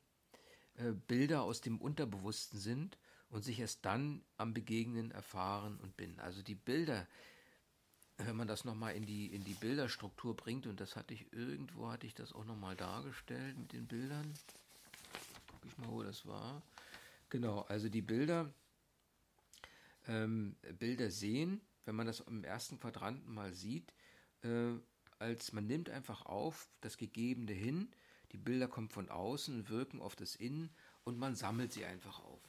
[0.75, 6.19] äh, Bilder aus dem Unterbewussten sind und sich erst dann am Begegnen erfahren und bin.
[6.19, 7.07] Also die Bilder,
[8.27, 11.89] wenn man das nochmal in die, in die Bilderstruktur bringt, und das hatte ich irgendwo,
[11.89, 14.33] hatte ich das auch nochmal dargestellt mit den Bildern.
[15.51, 16.63] Guck ich mal, wo das war.
[17.29, 18.53] Genau, also die Bilder,
[20.09, 23.93] ähm, Bilder sehen, wenn man das im ersten Quadranten mal sieht,
[24.43, 24.73] äh,
[25.19, 27.89] als man nimmt einfach auf das Gegebene hin,
[28.33, 30.71] die Bilder kommen von außen, wirken auf das Innen
[31.05, 32.41] und man sammelt sie einfach auf.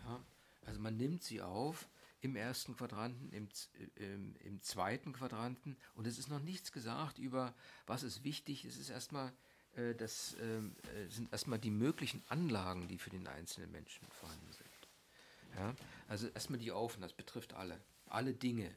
[0.00, 0.24] Ja?
[0.66, 1.88] Also man nimmt sie auf
[2.20, 3.48] im ersten Quadranten, im,
[3.96, 7.54] im, im, zweiten Quadranten und es ist noch nichts gesagt über,
[7.86, 8.64] was ist wichtig.
[8.64, 9.32] Es ist erstmal,
[9.74, 14.52] äh, das ähm, äh, sind erstmal die möglichen Anlagen, die für den einzelnen Menschen vorhanden
[14.52, 14.70] sind.
[15.56, 15.74] Ja?
[16.08, 18.70] Also erstmal die Aufen, das betrifft alle, alle Dinge.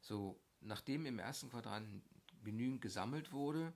[0.00, 2.02] So, nachdem im ersten Quadranten
[2.44, 3.72] genügend gesammelt wurde,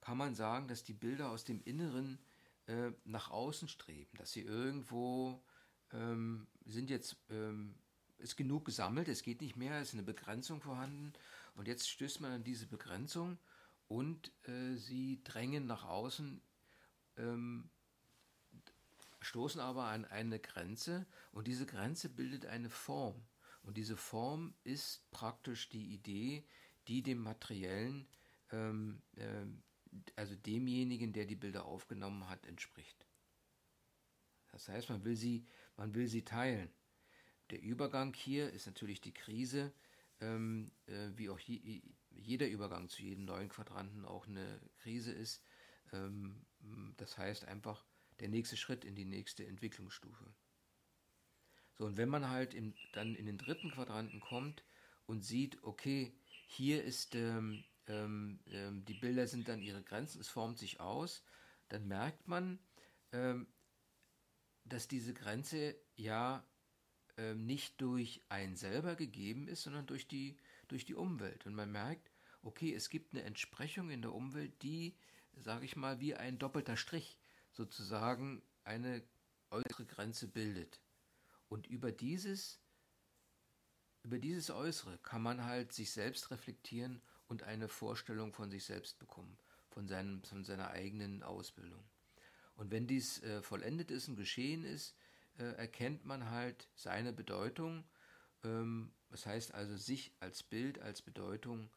[0.00, 2.18] kann man sagen, dass die Bilder aus dem Inneren
[2.66, 5.42] äh, nach außen streben, dass sie irgendwo
[5.92, 7.74] ähm, sind jetzt ähm,
[8.18, 11.12] ist genug gesammelt, es geht nicht mehr, es ist eine Begrenzung vorhanden
[11.54, 13.38] und jetzt stößt man an diese Begrenzung
[13.88, 16.40] und äh, sie drängen nach außen,
[17.16, 17.70] ähm,
[19.20, 23.20] stoßen aber an eine Grenze und diese Grenze bildet eine Form
[23.62, 26.44] und diese Form ist praktisch die Idee,
[26.86, 28.06] die dem Materiellen,
[28.52, 29.46] ähm, äh,
[30.16, 33.06] also demjenigen, der die Bilder aufgenommen hat, entspricht.
[34.52, 35.46] Das heißt, man will sie,
[35.76, 36.70] man will sie teilen.
[37.54, 39.72] Der Übergang hier ist natürlich die Krise,
[40.20, 45.40] ähm, äh, wie auch je, jeder Übergang zu jedem neuen Quadranten auch eine Krise ist.
[45.92, 46.44] Ähm,
[46.96, 47.86] das heißt einfach
[48.18, 50.34] der nächste Schritt in die nächste Entwicklungsstufe.
[51.74, 54.64] So, und wenn man halt im, dann in den dritten Quadranten kommt
[55.06, 56.12] und sieht, okay,
[56.48, 61.22] hier ist, ähm, ähm, ähm die Bilder sind dann ihre Grenzen, es formt sich aus,
[61.68, 62.58] dann merkt man,
[63.12, 63.46] ähm,
[64.64, 66.44] dass diese Grenze ja
[67.16, 70.36] äh, nicht durch einen selber gegeben ist, sondern durch die,
[70.68, 71.46] durch die Umwelt.
[71.46, 72.10] Und man merkt,
[72.42, 74.96] okay, es gibt eine Entsprechung in der Umwelt, die,
[75.36, 77.18] sage ich mal, wie ein doppelter Strich
[77.52, 79.02] sozusagen eine
[79.50, 80.80] äußere Grenze bildet.
[81.48, 82.60] Und über dieses,
[84.02, 88.98] über dieses Äußere kann man halt sich selbst reflektieren und eine Vorstellung von sich selbst
[88.98, 89.38] bekommen,
[89.70, 91.84] von, seinem, von seiner eigenen Ausbildung.
[92.56, 94.96] Und wenn dies äh, vollendet ist und geschehen ist,
[95.38, 97.84] äh, erkennt man halt seine Bedeutung.
[98.42, 101.70] Ähm, das heißt also sich als Bild, als Bedeutung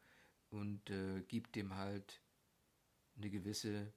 [0.50, 2.20] und äh, gibt dem halt
[3.16, 3.92] eine gewisse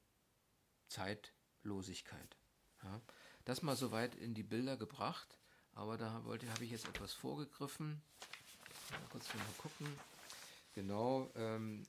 [0.87, 2.37] Zeitlosigkeit.
[2.83, 3.01] Ja.
[3.45, 5.39] Das mal soweit in die Bilder gebracht,
[5.73, 8.01] aber da wollte habe ich jetzt etwas vorgegriffen.
[8.91, 9.87] Mal kurz mal gucken.
[10.73, 11.85] Genau, ähm,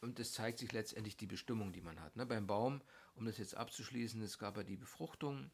[0.00, 2.16] und es zeigt sich letztendlich die Bestimmung, die man hat.
[2.16, 2.26] Ne?
[2.26, 2.82] Beim Baum,
[3.14, 5.50] um das jetzt abzuschließen, es gab ja die Befruchtung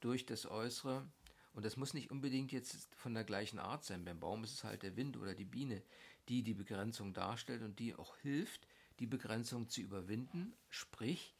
[0.00, 1.06] durch das Äußere.
[1.52, 4.04] Und das muss nicht unbedingt jetzt von der gleichen Art sein.
[4.04, 5.82] Beim Baum ist es halt der Wind oder die Biene,
[6.28, 8.66] die die Begrenzung darstellt und die auch hilft,
[9.00, 11.34] die Begrenzung zu überwinden, sprich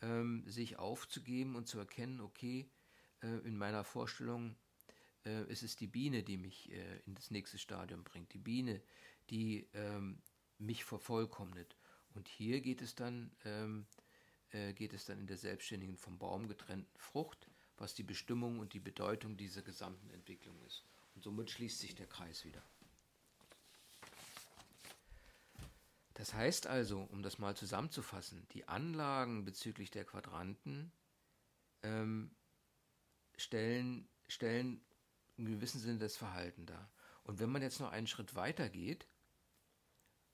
[0.00, 2.68] ähm, sich aufzugeben und zu erkennen, okay,
[3.22, 4.56] äh, in meiner Vorstellung
[5.24, 8.32] äh, ist es die Biene, die mich äh, in das nächste Stadium bringt.
[8.32, 8.82] Die Biene,
[9.30, 10.18] die ähm,
[10.58, 11.76] mich vervollkommnet.
[12.14, 13.86] Und hier geht es dann, ähm,
[14.52, 18.74] äh, geht es dann in der selbstständigen vom Baum getrennten Frucht, was die Bestimmung und
[18.74, 20.84] die Bedeutung dieser gesamten Entwicklung ist.
[21.14, 22.62] Und somit schließt sich der Kreis wieder.
[26.14, 30.92] Das heißt also, um das mal zusammenzufassen, die Anlagen bezüglich der Quadranten
[31.82, 32.30] ähm,
[33.36, 34.80] stellen, stellen
[35.36, 36.90] im gewissen Sinne das Verhalten dar.
[37.24, 39.06] Und wenn man jetzt noch einen Schritt weiter geht,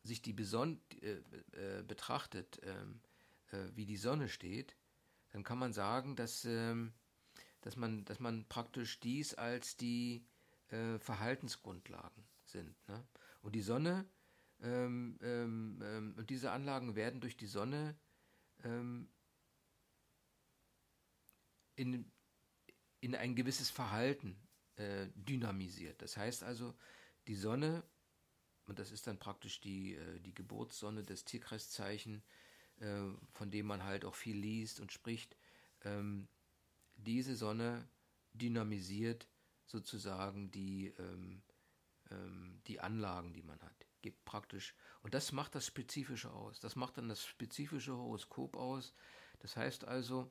[0.02, 1.20] sich die Beson äh,
[1.52, 3.00] äh, betrachtet, ähm,
[3.52, 4.76] äh, wie die Sonne steht,
[5.30, 6.92] dann kann man sagen, dass, ähm,
[7.60, 10.26] dass, man, dass man praktisch dies als die
[10.68, 12.74] äh, Verhaltensgrundlagen sind.
[12.88, 13.06] Ne?
[13.42, 14.06] Und die Sonne
[14.60, 17.96] ähm, ähm, ähm, und diese Anlagen werden durch die Sonne
[18.64, 19.08] ähm,
[21.76, 22.10] in,
[23.00, 24.36] in ein gewisses Verhalten
[24.76, 26.02] äh, dynamisiert.
[26.02, 26.74] Das heißt also,
[27.28, 27.84] die Sonne,
[28.66, 32.22] und das ist dann praktisch die, äh, die Geburtssonne des Tierkreiszeichen,
[33.32, 35.36] von dem man halt auch viel liest und spricht,
[35.82, 36.28] ähm,
[36.96, 37.88] diese Sonne
[38.32, 39.28] dynamisiert
[39.66, 41.42] sozusagen die, ähm,
[42.10, 43.86] ähm, die Anlagen, die man hat.
[44.00, 46.60] Gibt praktisch, und das macht das Spezifische aus.
[46.60, 48.94] Das macht dann das spezifische Horoskop aus.
[49.40, 50.30] Das heißt also,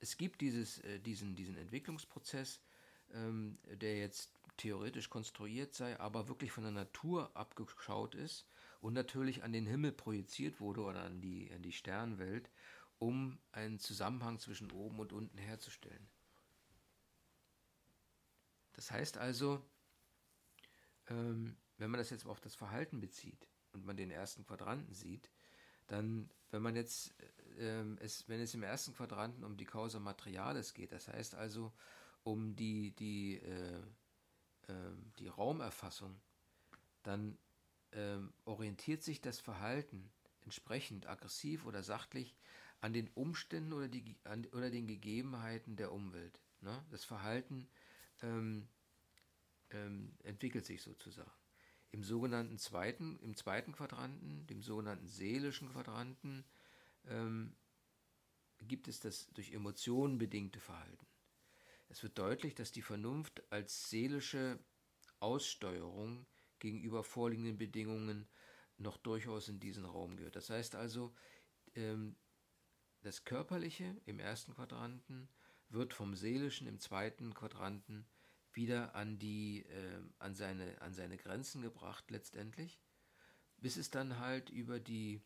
[0.00, 2.62] es gibt dieses, äh, diesen, diesen Entwicklungsprozess,
[3.08, 8.46] der jetzt theoretisch konstruiert sei, aber wirklich von der Natur abgeschaut ist
[8.80, 12.50] und natürlich an den Himmel projiziert wurde oder an die, an die Sternwelt,
[12.98, 16.08] um einen Zusammenhang zwischen oben und unten herzustellen.
[18.72, 19.62] Das heißt also,
[21.08, 25.30] ähm, wenn man das jetzt auf das Verhalten bezieht und man den ersten Quadranten sieht,
[25.86, 27.14] dann, wenn man jetzt,
[27.58, 31.72] äh, es, wenn es im ersten Quadranten um die Causa Materialis geht, das heißt also
[32.22, 33.80] um die, die, äh,
[34.68, 36.20] äh, die Raumerfassung,
[37.02, 37.38] dann
[37.96, 40.10] ähm, orientiert sich das Verhalten
[40.42, 42.36] entsprechend aggressiv oder sachlich
[42.80, 46.40] an den Umständen oder, die, an, oder den Gegebenheiten der Umwelt.
[46.60, 46.84] Ne?
[46.90, 47.68] Das Verhalten
[48.22, 48.68] ähm,
[49.70, 51.30] ähm, entwickelt sich sozusagen.
[51.90, 56.44] Im sogenannten zweiten, im zweiten Quadranten, dem sogenannten seelischen Quadranten,
[57.06, 57.56] ähm,
[58.60, 61.06] gibt es das durch Emotionen bedingte Verhalten.
[61.88, 64.58] Es wird deutlich, dass die Vernunft als seelische
[65.20, 66.26] Aussteuerung
[66.58, 68.28] gegenüber vorliegenden Bedingungen
[68.78, 70.36] noch durchaus in diesen Raum gehört.
[70.36, 71.14] Das heißt also,
[71.74, 72.16] ähm,
[73.02, 75.28] das Körperliche im ersten Quadranten
[75.68, 78.06] wird vom Seelischen im zweiten Quadranten
[78.52, 82.80] wieder an, die, äh, an, seine, an seine Grenzen gebracht letztendlich,
[83.58, 85.22] bis es dann halt über die,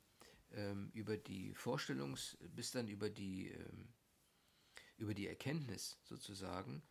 [0.52, 3.92] ähm, über die Vorstellungs-, bis dann über die, ähm,
[4.96, 6.82] über die Erkenntnis sozusagen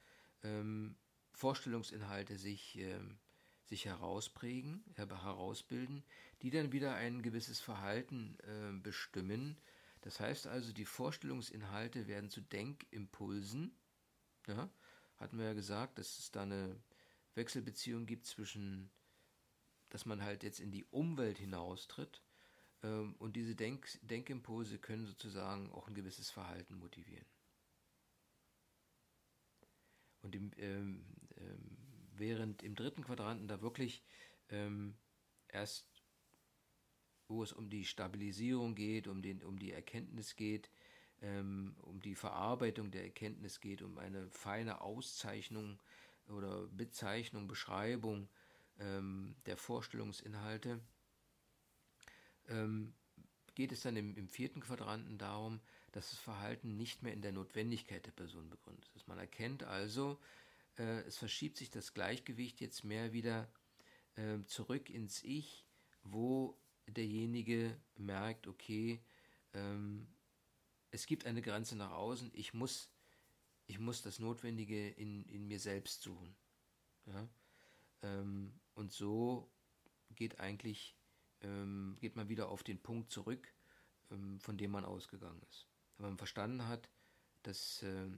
[1.39, 3.17] Vorstellungsinhalte sich, ähm,
[3.69, 6.03] sich herausprägen, herausbilden,
[6.41, 9.57] die dann wieder ein gewisses Verhalten äh, bestimmen.
[10.01, 13.71] Das heißt also, die Vorstellungsinhalte werden zu Denkimpulsen,
[14.47, 14.69] ja,
[15.17, 16.75] hatten wir ja gesagt, dass es da eine
[17.35, 18.89] Wechselbeziehung gibt zwischen,
[19.89, 22.23] dass man halt jetzt in die Umwelt hinaustritt
[22.81, 27.25] ähm, und diese Denk Denkimpulse können sozusagen auch ein gewisses Verhalten motivieren.
[30.21, 31.05] Und im, ähm,
[31.37, 31.68] ähm,
[32.19, 34.03] während im dritten Quadranten da wirklich
[34.49, 34.95] ähm,
[35.47, 35.85] erst,
[37.27, 40.69] wo es um die Stabilisierung geht, um, den, um die Erkenntnis geht,
[41.21, 45.79] ähm, um die Verarbeitung der Erkenntnis geht, um eine feine Auszeichnung
[46.27, 48.29] oder Bezeichnung, Beschreibung
[48.79, 50.79] ähm, der Vorstellungsinhalte,
[52.47, 52.93] ähm,
[53.55, 55.59] geht es dann im, im, vierten Quadranten darum,
[55.91, 59.07] dass das Verhalten nicht mehr in der Notwendigkeit der Person begründet ist.
[59.07, 60.19] Man erkennt also,
[60.79, 63.51] äh, es verschiebt sich das Gleichgewicht jetzt mehr wieder
[64.15, 65.65] äh, zurück ins Ich,
[66.03, 68.99] wo derjenige merkt, okay,
[69.53, 70.07] ähm,
[70.91, 72.89] es gibt eine Grenze nach außen, ich muss,
[73.67, 76.35] ich muss das Notwendige in, in mir selbst suchen.
[77.05, 77.29] Ja?
[78.01, 79.51] Ähm, und so
[80.15, 80.95] geht eigentlich,
[81.41, 83.53] ähm, geht man wieder auf den Punkt zurück,
[84.09, 85.67] ähm, von dem man ausgegangen ist.
[85.97, 86.89] Wenn man verstanden hat,
[87.43, 88.09] dass äh,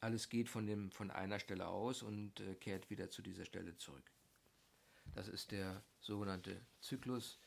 [0.00, 3.76] alles geht von, dem, von einer Stelle aus und äh, kehrt wieder zu dieser Stelle
[3.76, 4.10] zurück.
[5.14, 7.38] Das ist der sogenannte Zyklus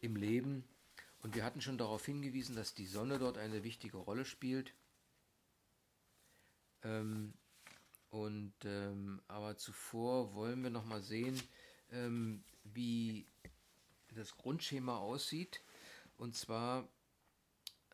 [0.00, 0.64] im Leben,
[1.22, 4.72] und wir hatten schon darauf hingewiesen, dass die Sonne dort eine wichtige Rolle spielt.
[6.82, 7.34] Ähm,
[8.08, 11.40] und ähm, aber zuvor wollen wir noch mal sehen,
[11.90, 13.26] ähm, wie
[14.14, 15.62] das Grundschema aussieht.
[16.16, 16.88] Und zwar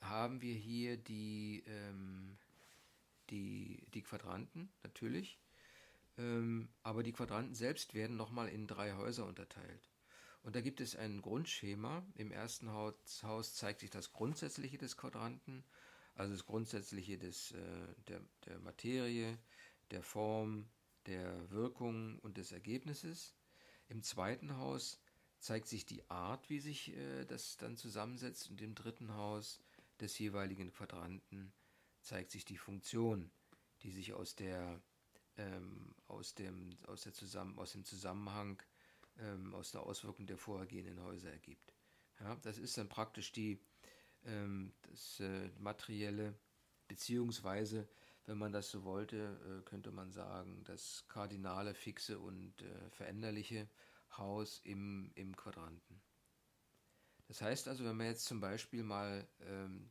[0.00, 2.38] haben wir hier die, ähm,
[3.30, 5.38] die, die Quadranten natürlich,
[6.18, 9.90] ähm, aber die Quadranten selbst werden nochmal in drei Häuser unterteilt.
[10.42, 12.06] Und da gibt es ein Grundschema.
[12.14, 15.64] Im ersten Haus zeigt sich das Grundsätzliche des Quadranten,
[16.14, 19.38] also das Grundsätzliche des, äh, der, der Materie,
[19.90, 20.68] der Form,
[21.06, 23.34] der Wirkung und des Ergebnisses.
[23.88, 25.00] Im zweiten Haus
[25.40, 28.50] zeigt sich die Art, wie sich äh, das dann zusammensetzt.
[28.50, 29.60] Und im dritten Haus
[30.00, 31.52] des jeweiligen Quadranten
[32.06, 33.30] zeigt sich die Funktion,
[33.82, 34.80] die sich aus, der,
[35.36, 38.62] ähm, aus, dem, aus, der Zusammen aus dem Zusammenhang
[39.18, 41.74] ähm, aus der Auswirkung der vorhergehenden Häuser ergibt.
[42.20, 43.60] Ja, das ist dann praktisch die,
[44.24, 46.34] ähm, das äh, materielle,
[46.88, 47.88] beziehungsweise,
[48.24, 53.68] wenn man das so wollte, äh, könnte man sagen, das kardinale, fixe und äh, veränderliche
[54.16, 56.00] Haus im, im Quadranten.
[57.26, 59.90] Das heißt also, wenn man jetzt zum Beispiel mal ähm,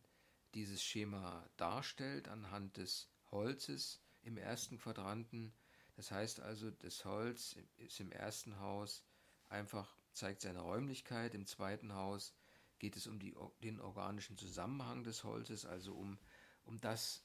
[0.55, 5.53] dieses Schema darstellt anhand des Holzes im ersten Quadranten,
[5.95, 9.03] das heißt also, das Holz ist im ersten Haus
[9.49, 12.33] einfach zeigt seine Räumlichkeit, im zweiten Haus
[12.79, 16.17] geht es um die, den organischen Zusammenhang des Holzes, also um,
[16.63, 17.23] um das,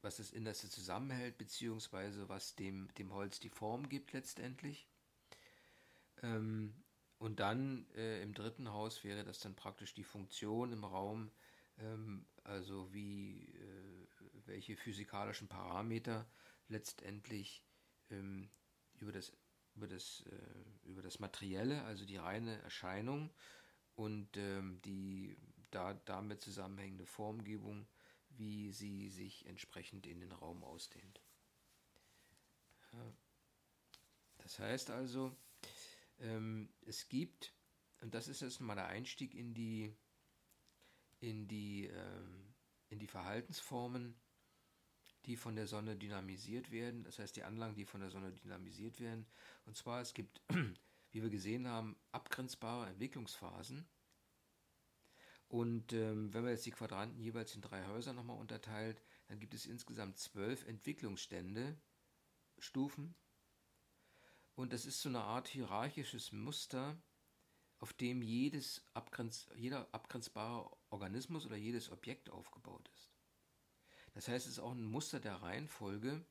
[0.00, 4.88] was das Innerste zusammenhält, beziehungsweise was dem, dem Holz die Form gibt letztendlich.
[6.22, 6.74] Ähm,
[7.18, 11.30] und dann äh, im dritten Haus wäre das dann praktisch die Funktion im Raum,
[12.44, 14.08] also wie äh,
[14.46, 16.28] welche physikalischen Parameter
[16.68, 17.64] letztendlich
[18.10, 18.50] ähm,
[18.94, 19.32] über, das,
[19.74, 23.32] über, das, äh, über das Materielle, also die reine Erscheinung
[23.94, 25.36] und ähm, die
[25.70, 27.86] da, damit zusammenhängende Formgebung,
[28.30, 31.20] wie sie sich entsprechend in den Raum ausdehnt.
[34.38, 35.36] Das heißt also,
[36.18, 37.54] ähm, es gibt,
[38.00, 39.96] und das ist jetzt mal der Einstieg in die,
[41.20, 42.54] in die, ähm,
[42.88, 44.18] in die Verhaltensformen,
[45.26, 49.00] die von der Sonne dynamisiert werden, das heißt die Anlagen, die von der Sonne dynamisiert
[49.00, 49.26] werden.
[49.66, 50.40] Und zwar, es gibt,
[51.12, 53.86] wie wir gesehen haben, abgrenzbare Entwicklungsphasen.
[55.48, 59.52] Und ähm, wenn man jetzt die Quadranten jeweils in drei Häuser nochmal unterteilt, dann gibt
[59.52, 61.76] es insgesamt zwölf Entwicklungsstände,
[62.58, 63.14] Stufen.
[64.54, 67.02] Und das ist so eine Art hierarchisches Muster,
[67.80, 73.10] auf dem jedes abgrenz, jeder abgrenzbare Organismus oder jedes Objekt aufgebaut ist.
[74.14, 76.24] Das heißt, es ist auch ein Muster der Reihenfolge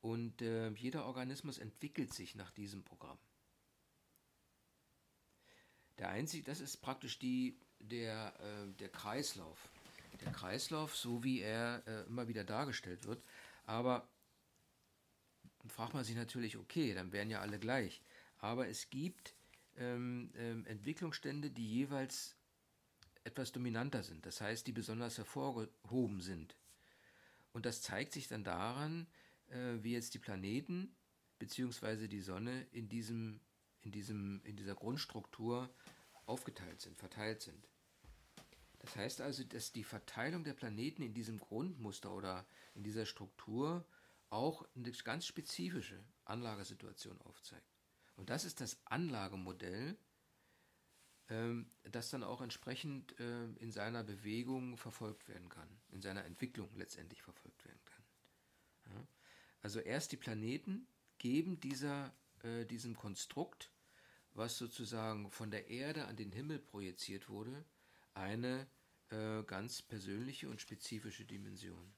[0.00, 3.18] und äh, jeder Organismus entwickelt sich nach diesem Programm.
[5.98, 9.68] Der einzige, das ist praktisch die, der, äh, der Kreislauf.
[10.20, 13.22] Der Kreislauf, so wie er äh, immer wieder dargestellt wird.
[13.66, 14.08] Aber
[15.68, 18.00] fragt man sich natürlich, okay, dann wären ja alle gleich.
[18.38, 19.34] Aber es gibt
[19.78, 22.36] ähm, ähm, Entwicklungsstände, die jeweils
[23.24, 24.24] etwas dominanter sind.
[24.26, 26.56] Das heißt, die besonders hervorgehoben sind.
[27.52, 29.06] Und das zeigt sich dann daran,
[29.48, 30.94] äh, wie jetzt die Planeten
[31.38, 32.08] bzw.
[32.08, 33.40] die Sonne in, diesem,
[33.82, 35.70] in, diesem, in dieser Grundstruktur
[36.26, 37.68] aufgeteilt sind, verteilt sind.
[38.80, 43.84] Das heißt also, dass die Verteilung der Planeten in diesem Grundmuster oder in dieser Struktur
[44.30, 47.77] auch eine ganz spezifische Anlagesituation aufzeigt.
[48.18, 49.96] Und das ist das Anlagemodell,
[51.28, 56.68] ähm, das dann auch entsprechend äh, in seiner Bewegung verfolgt werden kann, in seiner Entwicklung
[56.74, 58.04] letztendlich verfolgt werden kann.
[58.86, 59.06] Ja?
[59.62, 60.88] Also erst die Planeten
[61.18, 62.12] geben dieser,
[62.42, 63.70] äh, diesem Konstrukt,
[64.32, 67.64] was sozusagen von der Erde an den Himmel projiziert wurde,
[68.14, 68.66] eine
[69.10, 71.94] äh, ganz persönliche und spezifische Dimension.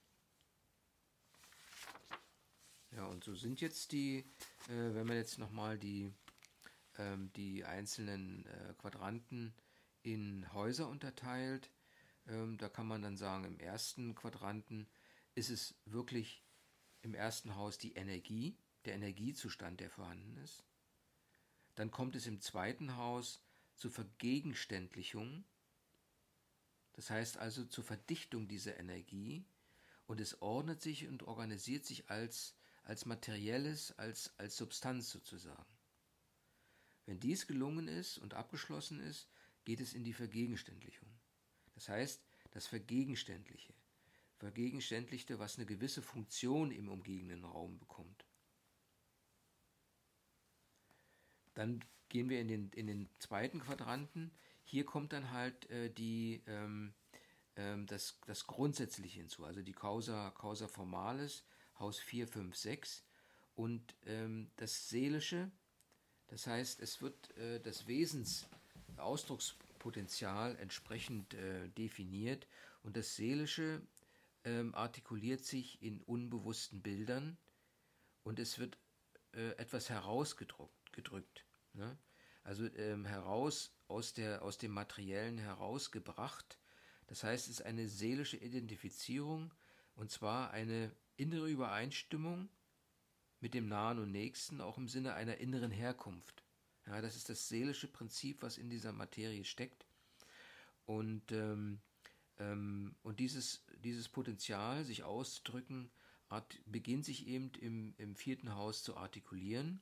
[2.91, 4.19] Ja, und so sind jetzt die,
[4.69, 6.13] äh, wenn man jetzt nochmal die
[7.01, 9.55] ähm, die einzelnen äh, Quadranten
[10.03, 11.71] in Häuser unterteilt.
[12.29, 14.87] Ähm, da kann man dann sagen, im ersten Quadranten
[15.35, 16.43] ist es wirklich
[17.03, 20.65] im ersten Haus die Energie, der Energiezustand, der vorhanden ist.
[21.75, 23.43] Dann kommt es im zweiten Haus
[23.77, 25.45] zur Vergegenständlichung,
[26.93, 29.45] das heißt also zur Verdichtung dieser Energie
[30.07, 35.79] und es ordnet sich und organisiert sich als, als materielles, als, als Substanz sozusagen.
[37.07, 39.29] Wenn dies gelungen ist und abgeschlossen ist,
[39.65, 41.09] geht es in die Vergegenständlichung.
[41.75, 42.23] Das heißt,
[42.53, 43.75] das Vergegenständliche,
[44.39, 48.25] Vergegenständlichte, was eine gewisse Funktion im umgebenden Raum bekommt.
[51.55, 54.31] Dann gehen wir in den, in den zweiten Quadranten.
[54.65, 56.95] Hier kommt dann halt äh, die, ähm,
[57.57, 61.45] ähm, das, das Grundsätzliche hinzu, also die Causa, Causa Formalis,
[61.81, 63.03] Haus 4, 5, 6
[63.57, 65.51] und ähm, das Seelische,
[66.29, 72.47] das heißt, es wird äh, das Wesensausdruckspotenzial entsprechend äh, definiert
[72.83, 73.83] und das Seelische
[74.45, 77.37] ähm, artikuliert sich in unbewussten Bildern
[78.23, 78.79] und es wird
[79.33, 80.93] äh, etwas herausgedrückt.
[80.93, 81.99] Gedrückt, ne?
[82.43, 86.59] Also ähm, heraus aus, der, aus dem Materiellen herausgebracht.
[87.07, 89.53] Das heißt, es ist eine seelische Identifizierung
[89.95, 92.49] und zwar eine innere Übereinstimmung
[93.41, 96.45] mit dem Nahen und Nächsten auch im Sinne einer inneren Herkunft.
[96.87, 99.87] Ja, das ist das seelische Prinzip, was in dieser Materie steckt.
[100.87, 101.81] Und, ähm,
[102.39, 105.91] ähm, und dieses, dieses Potenzial, sich auszudrücken,
[106.29, 109.81] art, beginnt sich eben im, im vierten Haus zu artikulieren,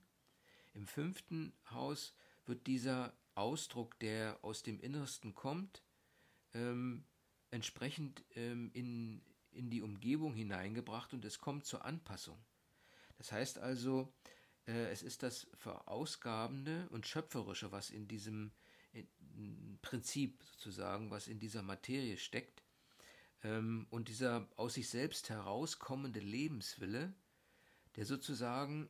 [0.74, 2.14] Im fünften Haus
[2.46, 5.82] wird dieser Ausdruck, der aus dem Innersten kommt,
[6.54, 7.04] ähm,
[7.50, 9.20] entsprechend ähm, in,
[9.50, 12.38] in die Umgebung hineingebracht und es kommt zur Anpassung.
[13.16, 14.12] Das heißt also,
[14.66, 18.52] äh, es ist das Verausgabende und Schöpferische, was in diesem
[18.92, 22.62] in Prinzip sozusagen, was in dieser Materie steckt.
[23.42, 27.14] Ähm, und dieser aus sich selbst herauskommende Lebenswille,
[27.96, 28.88] der sozusagen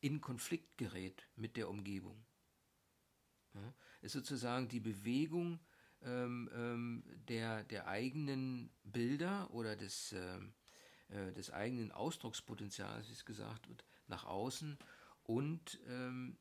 [0.00, 2.24] in Konflikt gerät mit der Umgebung.
[4.00, 5.60] Ist sozusagen die Bewegung
[6.04, 10.52] ähm, ähm, der, der eigenen Bilder oder des, ähm,
[11.08, 14.78] äh, des eigenen Ausdruckspotenzials, wie es gesagt wird, nach außen
[15.24, 16.36] und ähm,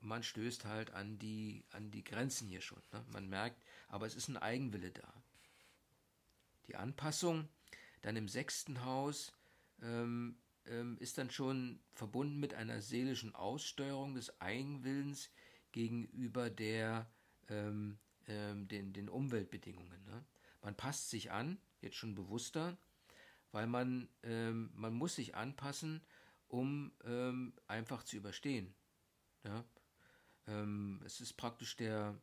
[0.00, 2.82] man stößt halt an die, an die Grenzen hier schon.
[2.92, 3.04] Ne?
[3.12, 5.22] Man merkt, aber es ist ein Eigenwille da.
[6.66, 7.48] Die Anpassung
[8.02, 9.32] dann im sechsten Haus
[9.80, 15.30] ähm, ähm, ist dann schon verbunden mit einer seelischen Aussteuerung des Eigenwillens
[15.72, 17.10] gegenüber der,
[17.48, 20.04] ähm, ähm, den, den Umweltbedingungen.
[20.04, 20.24] Ne?
[20.62, 22.76] Man passt sich an, jetzt schon bewusster,
[23.50, 26.02] weil man, ähm, man muss sich anpassen,
[26.48, 28.74] um ähm, einfach zu überstehen.
[29.44, 29.64] Ja?
[30.46, 32.20] Ähm, es ist praktisch der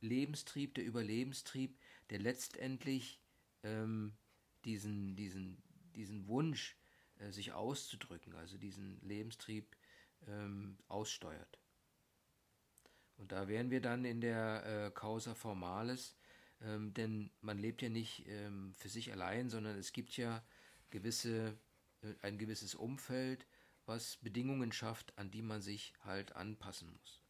[0.00, 1.78] Lebenstrieb, der Überlebenstrieb,
[2.10, 3.20] der letztendlich
[3.62, 4.14] ähm,
[4.64, 5.62] diesen, diesen,
[5.94, 6.76] diesen Wunsch,
[7.20, 9.76] äh, sich auszudrücken, also diesen Lebenstrieb
[10.26, 11.59] ähm, aussteuert.
[13.20, 16.16] Und da wären wir dann in der äh, Causa Formalis,
[16.62, 20.42] ähm, denn man lebt ja nicht ähm, für sich allein, sondern es gibt ja
[20.88, 21.58] gewisse,
[22.00, 23.46] äh, ein gewisses Umfeld,
[23.84, 27.22] was Bedingungen schafft, an die man sich halt anpassen muss.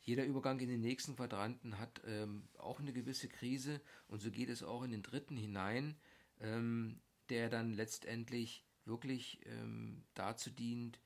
[0.00, 4.48] Jeder Übergang in den nächsten Quadranten hat ähm, auch eine gewisse Krise und so geht
[4.48, 5.94] es auch in den dritten hinein,
[6.40, 10.98] ähm, der dann letztendlich wirklich ähm, dazu dient,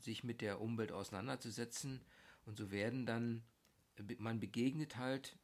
[0.00, 2.00] sich mit der Umwelt auseinanderzusetzen
[2.44, 3.42] und so werden dann,
[3.96, 5.38] äh, man begegnet halt,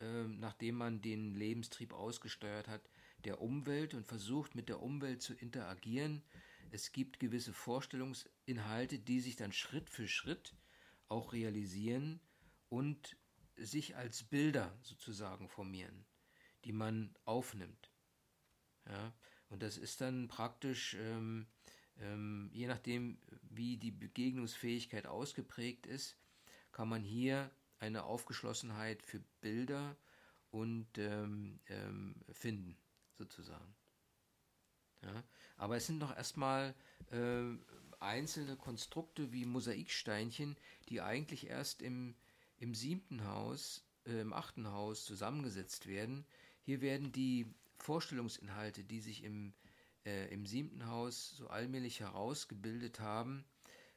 [0.00, 2.88] äh, nachdem man den Lebenstrieb ausgesteuert hat,
[3.24, 6.22] der Umwelt und versucht mit der Umwelt zu interagieren.
[6.70, 10.54] Es gibt gewisse Vorstellungsinhalte, die sich dann Schritt für Schritt
[11.08, 12.20] auch realisieren
[12.68, 13.16] und
[13.56, 16.04] sich als Bilder sozusagen formieren,
[16.64, 17.90] die man aufnimmt.
[18.86, 19.14] Ja,
[19.48, 21.46] und das ist dann praktisch, ähm,
[22.00, 23.18] ähm, je nachdem,
[23.50, 26.16] wie die Begegnungsfähigkeit ausgeprägt ist,
[26.72, 29.96] kann man hier eine Aufgeschlossenheit für Bilder
[30.50, 32.76] und ähm, ähm finden,
[33.16, 33.74] sozusagen.
[35.02, 35.24] Ja,
[35.56, 36.74] aber es sind noch erstmal
[37.10, 37.42] äh,
[38.00, 40.56] einzelne Konstrukte wie Mosaiksteinchen,
[40.88, 42.14] die eigentlich erst im,
[42.58, 46.26] im siebten Haus, äh, im achten Haus zusammengesetzt werden.
[46.62, 47.46] Hier werden die
[47.78, 49.54] Vorstellungsinhalte, die sich im,
[50.06, 53.44] äh, im siebten Haus so allmählich herausgebildet haben,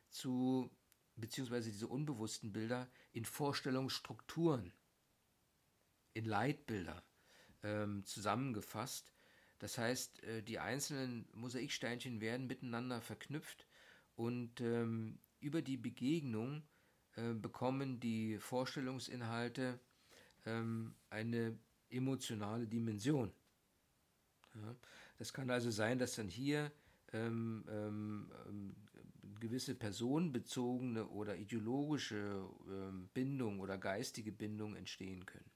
[0.09, 0.69] zu
[1.15, 4.73] beziehungsweise diese unbewussten Bilder in Vorstellungsstrukturen,
[6.13, 7.03] in Leitbilder
[7.63, 9.13] ähm, zusammengefasst.
[9.59, 13.67] Das heißt, äh, die einzelnen Mosaiksteinchen werden miteinander verknüpft
[14.15, 16.63] und ähm, über die Begegnung
[17.15, 19.79] äh, bekommen die Vorstellungsinhalte
[20.45, 21.57] ähm, eine
[21.89, 23.31] emotionale Dimension.
[24.55, 24.75] Ja,
[25.19, 26.71] das kann also sein, dass dann hier
[27.13, 28.75] ähm, ähm, ähm
[29.39, 35.49] gewisse personenbezogene oder ideologische ähm, Bindung oder geistige Bindung entstehen können.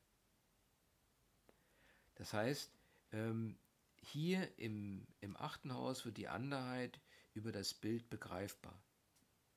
[2.16, 2.72] Das heißt,
[3.12, 3.58] ähm,
[3.98, 7.00] hier im, im achten Haus wird die Anderheit
[7.34, 8.78] über das Bild begreifbar.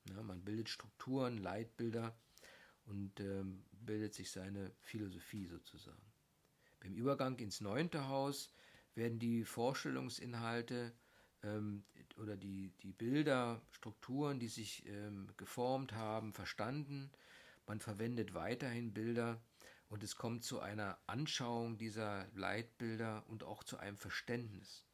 [0.09, 2.16] Ja, man bildet Strukturen, Leitbilder
[2.86, 6.02] und ähm, bildet sich seine Philosophie sozusagen.
[6.80, 8.52] Beim Übergang ins neunte Haus
[8.97, 10.92] werden die Vorstellungsinhalte
[11.42, 11.84] ähm,
[12.18, 17.11] oder die, die Bilder, Strukturen, die sich ähm, geformt haben, verstanden.
[17.66, 19.40] Man verwendet weiterhin Bilder
[19.88, 24.84] und es kommt zu einer Anschauung dieser Leitbilder und auch zu einem Verständnis.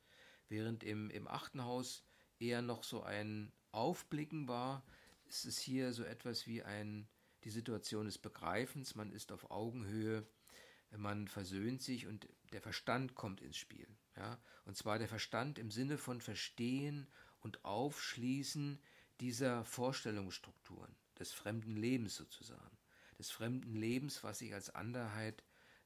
[0.49, 2.05] Während im, im achten Haus
[2.39, 4.85] eher noch so ein Aufblicken war,
[5.27, 7.09] ist es hier so etwas wie ein,
[7.45, 10.27] die Situation des Begreifens, man ist auf Augenhöhe,
[10.97, 13.89] man versöhnt sich und der Verstand kommt ins Spiel.
[14.17, 14.39] Ja?
[14.65, 17.07] Und zwar der Verstand im Sinne von Verstehen
[17.41, 18.79] und Aufschließen
[19.21, 22.77] dieser Vorstellungsstrukturen, des fremden Lebens sozusagen,
[23.19, 25.45] des fremden Lebens, was sich als Anderheit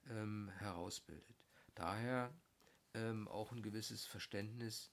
[0.08, 1.36] ähm, herausbildet.
[1.74, 2.32] Daher
[2.94, 4.90] ähm, auch ein gewisses Verständnis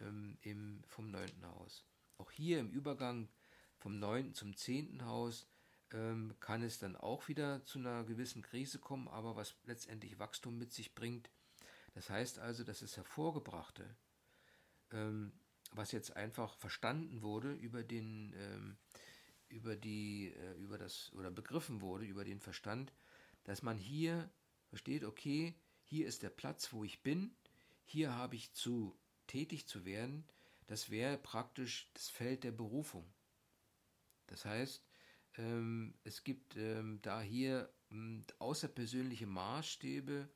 [0.00, 1.84] ähm, im, vom neunten Haus.
[2.18, 3.28] Auch hier im Übergang
[3.76, 5.46] vom neunten zum zehnten Haus
[5.92, 10.58] ähm, kann es dann auch wieder zu einer gewissen Krise kommen, aber was letztendlich Wachstum
[10.58, 11.30] mit sich bringt.
[11.94, 13.84] Das heißt also, dass das Hervorgebrachte
[14.92, 15.32] ähm,
[15.72, 18.76] was jetzt einfach verstanden wurde über den, ähm,
[19.48, 22.92] über die, äh, über das, oder begriffen wurde über den Verstand,
[23.44, 24.30] dass man hier
[24.68, 27.34] versteht, okay, hier ist der Platz, wo ich bin,
[27.84, 30.24] hier habe ich zu tätig zu werden,
[30.66, 33.04] das wäre praktisch das Feld der Berufung.
[34.26, 34.82] Das heißt,
[35.38, 40.28] ähm, es gibt ähm, da hier ähm, außerpersönliche Maßstäbe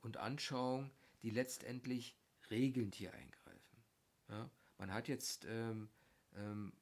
[0.00, 0.90] und Anschauungen,
[1.22, 2.16] die letztendlich
[2.50, 3.84] regelnd hier eingreifen.
[4.28, 4.50] Ja?
[4.78, 5.88] Man hat jetzt ähm,
[6.36, 6.72] ähm,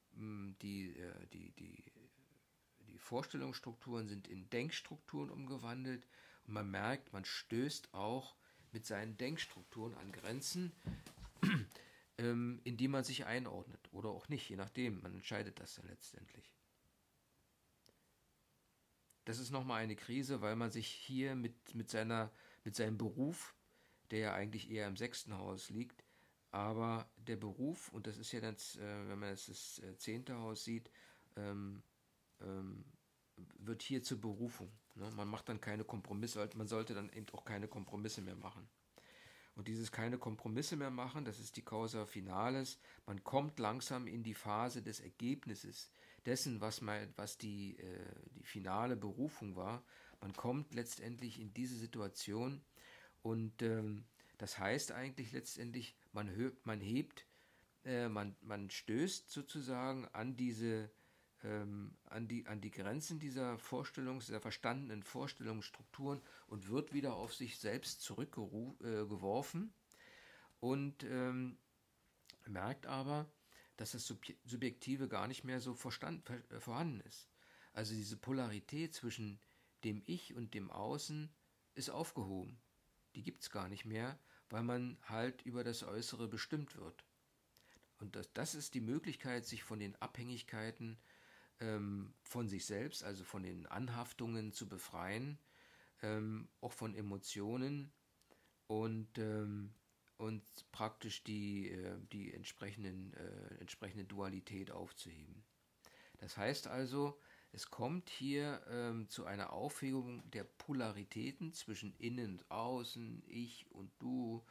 [0.63, 1.85] die, äh, die, die,
[2.89, 6.07] die Vorstellungsstrukturen sind in Denkstrukturen umgewandelt
[6.47, 8.37] und man merkt, man stößt auch
[8.73, 10.73] mit seinen Denkstrukturen an Grenzen,
[12.19, 15.01] ähm, in die man sich einordnet oder auch nicht, je nachdem.
[15.03, 16.51] Man entscheidet das dann letztendlich.
[19.25, 22.31] Das ist nochmal eine Krise, weil man sich hier mit, mit, seiner,
[22.65, 23.55] mit seinem Beruf,
[24.11, 26.05] der ja eigentlich eher im sechsten Haus liegt,
[26.51, 30.37] aber der Beruf, und das ist ja dann, äh, wenn man jetzt das äh, zehnte
[30.39, 30.91] Haus sieht,
[31.37, 31.83] ähm,
[32.41, 32.85] ähm,
[33.59, 34.71] wird hier zur Berufung.
[34.97, 35.11] Ne?
[35.13, 38.69] Man macht dann keine Kompromisse, man sollte dann eben auch keine Kompromisse mehr machen.
[39.57, 42.79] Und dieses keine Kompromisse mehr machen, das ist die Causa Finales.
[43.07, 45.91] Man kommt langsam in die Phase des Ergebnisses,
[46.27, 49.83] dessen, was, man, was die, äh, die finale Berufung war.
[50.21, 52.63] Man kommt letztendlich in diese Situation
[53.23, 54.05] und ähm,
[54.39, 56.31] das heißt eigentlich letztendlich, man,
[56.65, 57.27] man hebt,
[57.85, 60.91] äh, man, man stößt sozusagen an diese
[61.43, 67.35] ähm, an, die, an die Grenzen dieser Vorstellungs-, dieser verstandenen Vorstellungsstrukturen und wird wieder auf
[67.35, 71.57] sich selbst zurückgeworfen äh, und ähm,
[72.47, 73.27] merkt aber,
[73.81, 74.07] dass das
[74.45, 77.31] Subjektive gar nicht mehr so verstand, äh, vorhanden ist.
[77.73, 79.41] Also diese Polarität zwischen
[79.85, 81.31] dem Ich und dem Außen
[81.75, 82.61] ist aufgehoben.
[83.15, 84.19] Die gibt es gar nicht mehr,
[84.51, 87.07] weil man halt über das Äußere bestimmt wird.
[87.97, 90.99] Und das, das ist die Möglichkeit, sich von den Abhängigkeiten
[91.59, 95.39] ähm, von sich selbst, also von den Anhaftungen zu befreien,
[96.03, 97.91] ähm, auch von Emotionen
[98.67, 99.73] und, ähm,
[100.21, 100.43] und
[100.73, 105.43] praktisch die, äh, die entsprechenden, äh, entsprechende Dualität aufzuheben.
[106.19, 107.19] Das heißt also,
[107.53, 113.91] es kommt hier ähm, zu einer Aufhebung der Polaritäten zwischen innen und außen, ich und
[113.99, 114.45] du,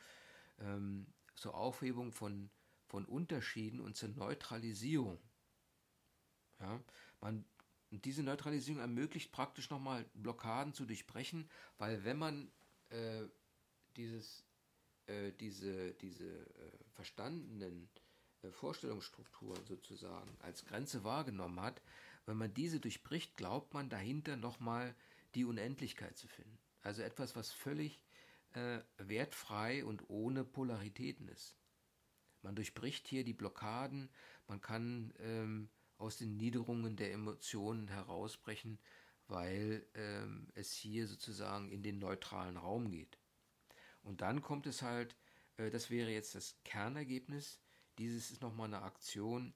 [0.60, 2.50] ähm, zur Aufhebung von,
[2.88, 5.20] von Unterschieden und zur Neutralisierung
[6.60, 6.80] ja,
[7.22, 7.46] man,
[7.92, 12.52] diese Neutralisierung ermöglicht praktisch nochmal Blockaden zu durchbrechen, weil wenn man
[12.90, 13.24] äh,
[13.96, 14.44] dieses,
[15.10, 17.90] äh, diese, diese äh, verstandenen
[18.44, 21.82] äh, Vorstellungsstrukturen sozusagen als Grenze wahrgenommen hat,
[22.26, 24.96] wenn man diese durchbricht, glaubt man dahinter nochmal
[25.36, 26.58] die Unendlichkeit zu finden.
[26.82, 28.04] Also etwas, was völlig
[28.54, 31.56] äh, wertfrei und ohne Polaritäten ist.
[32.42, 34.10] Man durchbricht hier die Blockaden,
[34.48, 38.80] man kann ähm, aus den Niederungen der Emotionen herausbrechen,
[39.28, 43.18] weil ähm, es hier sozusagen in den neutralen Raum geht.
[44.04, 45.16] Und dann kommt es halt,
[45.58, 47.60] äh, das wäre jetzt das Kernergebnis,
[47.98, 49.54] dieses ist nochmal eine Aktion,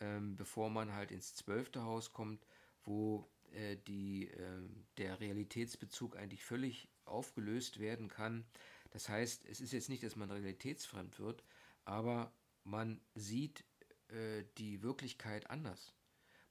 [0.00, 2.46] ähm, bevor man halt ins zwölfte Haus kommt,
[2.82, 4.68] wo äh, die, äh,
[4.98, 8.44] der Realitätsbezug eigentlich völlig aufgelöst werden kann.
[8.90, 11.44] Das heißt, es ist jetzt nicht, dass man realitätsfremd wird,
[11.84, 12.32] aber
[12.64, 13.64] man sieht
[14.08, 15.94] äh, die Wirklichkeit anders.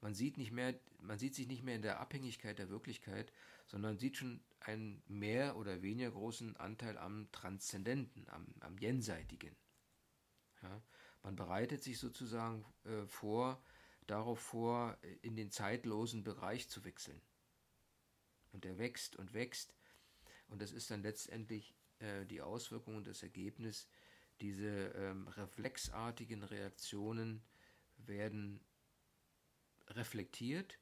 [0.04, 3.32] Man sieht nicht mehr, man sieht sich nicht mehr in der Abhängigkeit der Wirklichkeit,
[3.68, 9.56] sondern sieht schon einen mehr oder weniger großen Anteil am Transzendenten, am, am Jenseitigen.
[10.62, 10.82] Ja,
[11.24, 13.64] man bereitet sich sozusagen äh, vor,
[14.06, 17.22] darauf vor, in den zeitlosen Bereich zu wechseln.
[18.52, 19.74] Und er wächst und wächst.
[20.50, 23.88] Und das ist dann letztendlich äh, die Auswirkung und das Ergebnis.
[24.42, 27.42] Diese ähm, reflexartigen Reaktionen
[27.96, 28.60] werden
[29.90, 30.80] reflektiert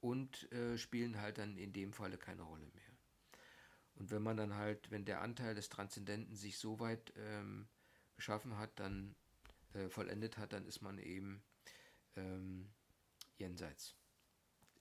[0.00, 2.98] und äh, spielen halt dann in dem Falle keine Rolle mehr.
[3.94, 7.68] Und wenn man dann halt, wenn der Anteil des Transzendenten sich so weit ähm,
[8.14, 9.16] geschaffen hat, dann
[9.74, 11.42] äh, vollendet hat, dann ist man eben
[12.16, 12.70] ähm,
[13.38, 13.96] jenseits,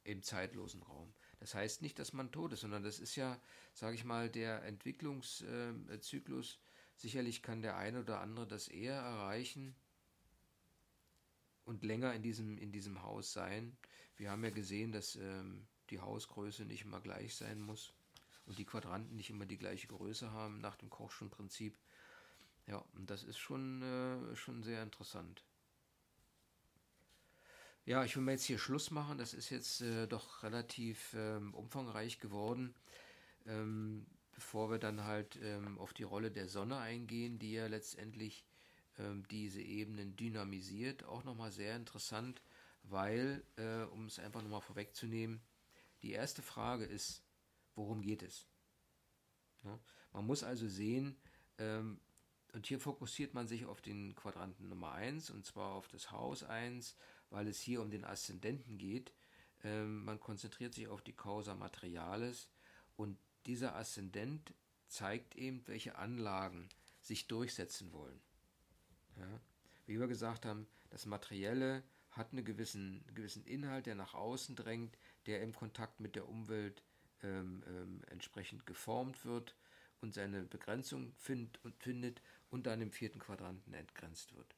[0.04, 1.14] im zeitlosen Raum.
[1.40, 3.42] Das heißt nicht, dass man tot ist, sondern das ist ja,
[3.74, 6.60] sage ich mal, der Entwicklungszyklus.
[6.96, 9.76] Sicherlich kann der eine oder andere das eher erreichen
[11.68, 13.78] und länger in diesem, in diesem Haus sein.
[14.16, 17.94] Wir haben ja gesehen, dass ähm, die Hausgröße nicht immer gleich sein muss
[18.46, 21.78] und die Quadranten nicht immer die gleiche Größe haben nach dem Kochschon-Prinzip.
[22.68, 25.44] Ja, und das ist schon, äh, schon sehr interessant.
[27.86, 29.18] Ja, ich will mal jetzt hier Schluss machen.
[29.18, 32.76] Das ist jetzt äh, doch relativ ähm, umfangreich geworden.
[33.46, 38.46] Ähm, bevor wir dann halt ähm, auf die Rolle der Sonne eingehen, die ja letztendlich
[39.30, 41.04] diese Ebenen dynamisiert.
[41.04, 42.42] Auch nochmal sehr interessant,
[42.84, 45.42] weil, äh, um es einfach nochmal vorwegzunehmen,
[46.02, 47.24] die erste Frage ist,
[47.76, 48.48] worum geht es?
[50.14, 51.18] Man muss also sehen,
[51.58, 52.00] ähm,
[52.54, 56.44] und hier fokussiert man sich auf den Quadranten Nummer 1 und zwar auf das Haus
[56.44, 56.96] 1,
[57.30, 59.12] weil es hier um den Aszendenten geht.
[59.64, 62.50] Ähm, man konzentriert sich auf die Causa Materialis
[62.96, 64.54] und dieser Aszendent
[64.88, 66.70] zeigt eben, welche Anlagen
[67.02, 68.20] sich durchsetzen wollen.
[69.18, 69.40] Ja?
[69.86, 74.98] Wie wir gesagt haben, das Materielle hat einen gewissen, gewissen Inhalt, der nach außen drängt,
[75.26, 76.84] der im Kontakt mit der Umwelt
[77.24, 79.56] ähm, ähm, entsprechend geformt wird
[80.02, 84.56] und seine Begrenzung find und findet und dann im vierten Quadranten entgrenzt wird.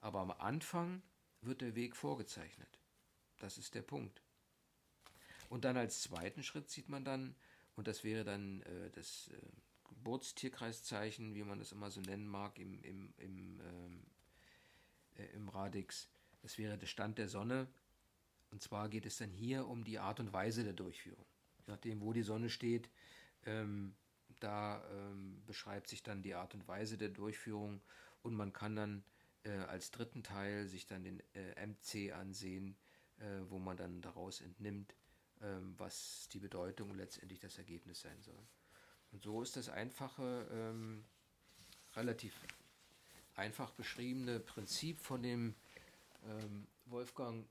[0.00, 1.02] Aber am Anfang
[1.40, 2.78] wird der Weg vorgezeichnet.
[3.38, 4.22] Das ist der Punkt.
[5.48, 7.34] Und dann als zweiten Schritt sieht man dann,
[7.76, 9.36] und das wäre dann äh, das äh,
[10.06, 14.02] Geburtstierkreiszeichen, wie man das immer so nennen mag, im, im, im, ähm,
[15.16, 16.08] äh, im Radix,
[16.42, 17.66] das wäre der Stand der Sonne.
[18.52, 21.26] Und zwar geht es dann hier um die Art und Weise der Durchführung.
[21.58, 22.88] Je nachdem, wo die Sonne steht,
[23.46, 23.96] ähm,
[24.38, 27.80] da ähm, beschreibt sich dann die Art und Weise der Durchführung
[28.22, 29.04] und man kann dann
[29.42, 32.76] äh, als dritten Teil sich dann den äh, MC ansehen,
[33.18, 34.94] äh, wo man dann daraus entnimmt,
[35.40, 38.46] ähm, was die Bedeutung und letztendlich das Ergebnis sein soll.
[39.16, 41.02] Und so ist das einfache, ähm,
[41.94, 42.34] relativ
[43.34, 45.54] einfach beschriebene Prinzip von dem
[46.26, 47.46] ähm, Wolfgang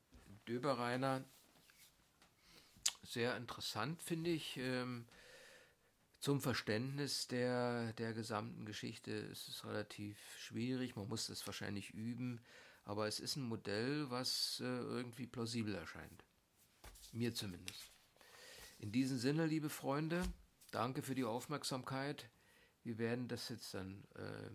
[0.47, 1.23] Döbereiner
[3.01, 4.57] sehr interessant, finde ich.
[4.57, 5.07] Ähm,
[6.19, 10.95] zum Verständnis der, der gesamten Geschichte ist es relativ schwierig.
[10.95, 12.41] Man muss das wahrscheinlich üben.
[12.83, 16.23] Aber es ist ein Modell, was äh, irgendwie plausibel erscheint.
[17.11, 17.89] Mir zumindest.
[18.77, 20.21] In diesem Sinne, liebe Freunde,
[20.75, 22.29] danke für die Aufmerksamkeit.
[22.83, 24.49] Wir werden das jetzt dann, äh,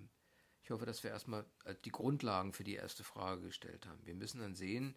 [0.62, 4.04] ich hoffe, dass wir erstmal äh, die Grundlagen für die erste Frage gestellt haben.
[4.04, 4.94] Wir müssen dann sehen,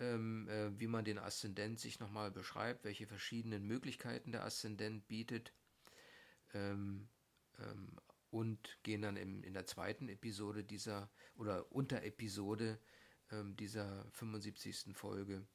[0.00, 5.52] ähm, äh, wie man den Aszendent sich nochmal beschreibt, welche verschiedenen Möglichkeiten der Aszendent bietet
[6.52, 7.08] ähm,
[7.60, 7.96] ähm,
[8.30, 12.80] und gehen dann im, in der zweiten Episode dieser oder Unterepisode
[13.30, 14.96] ähm, dieser 75.
[14.96, 15.46] Folge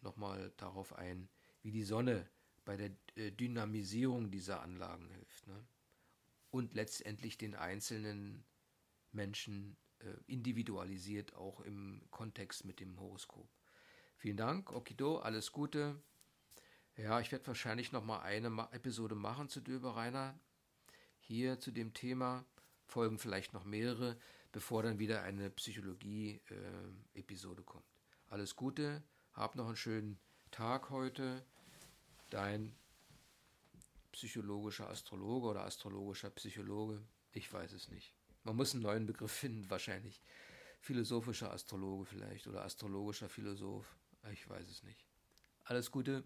[0.00, 1.28] nochmal darauf ein,
[1.62, 2.26] wie die Sonne
[2.66, 5.64] bei der äh, Dynamisierung dieser Anlagen hilft ne?
[6.50, 8.44] und letztendlich den einzelnen
[9.12, 13.48] Menschen äh, individualisiert, auch im Kontext mit dem Horoskop.
[14.18, 15.98] Vielen Dank, Okido, alles Gute.
[16.96, 20.38] Ja, ich werde wahrscheinlich noch mal eine Episode machen zu Döbereiner.
[21.20, 22.44] Hier zu dem Thema
[22.86, 24.18] folgen vielleicht noch mehrere,
[24.52, 27.84] bevor dann wieder eine Psychologie-Episode äh, kommt.
[28.28, 29.04] Alles Gute,
[29.34, 30.18] hab noch einen schönen
[30.50, 31.44] Tag heute.
[32.30, 32.76] Dein
[34.12, 37.02] psychologischer Astrologe oder astrologischer Psychologe,
[37.32, 38.14] ich weiß es nicht.
[38.44, 40.22] Man muss einen neuen Begriff finden, wahrscheinlich.
[40.80, 43.96] Philosophischer Astrologe vielleicht oder astrologischer Philosoph,
[44.32, 45.04] ich weiß es nicht.
[45.64, 46.24] Alles Gute.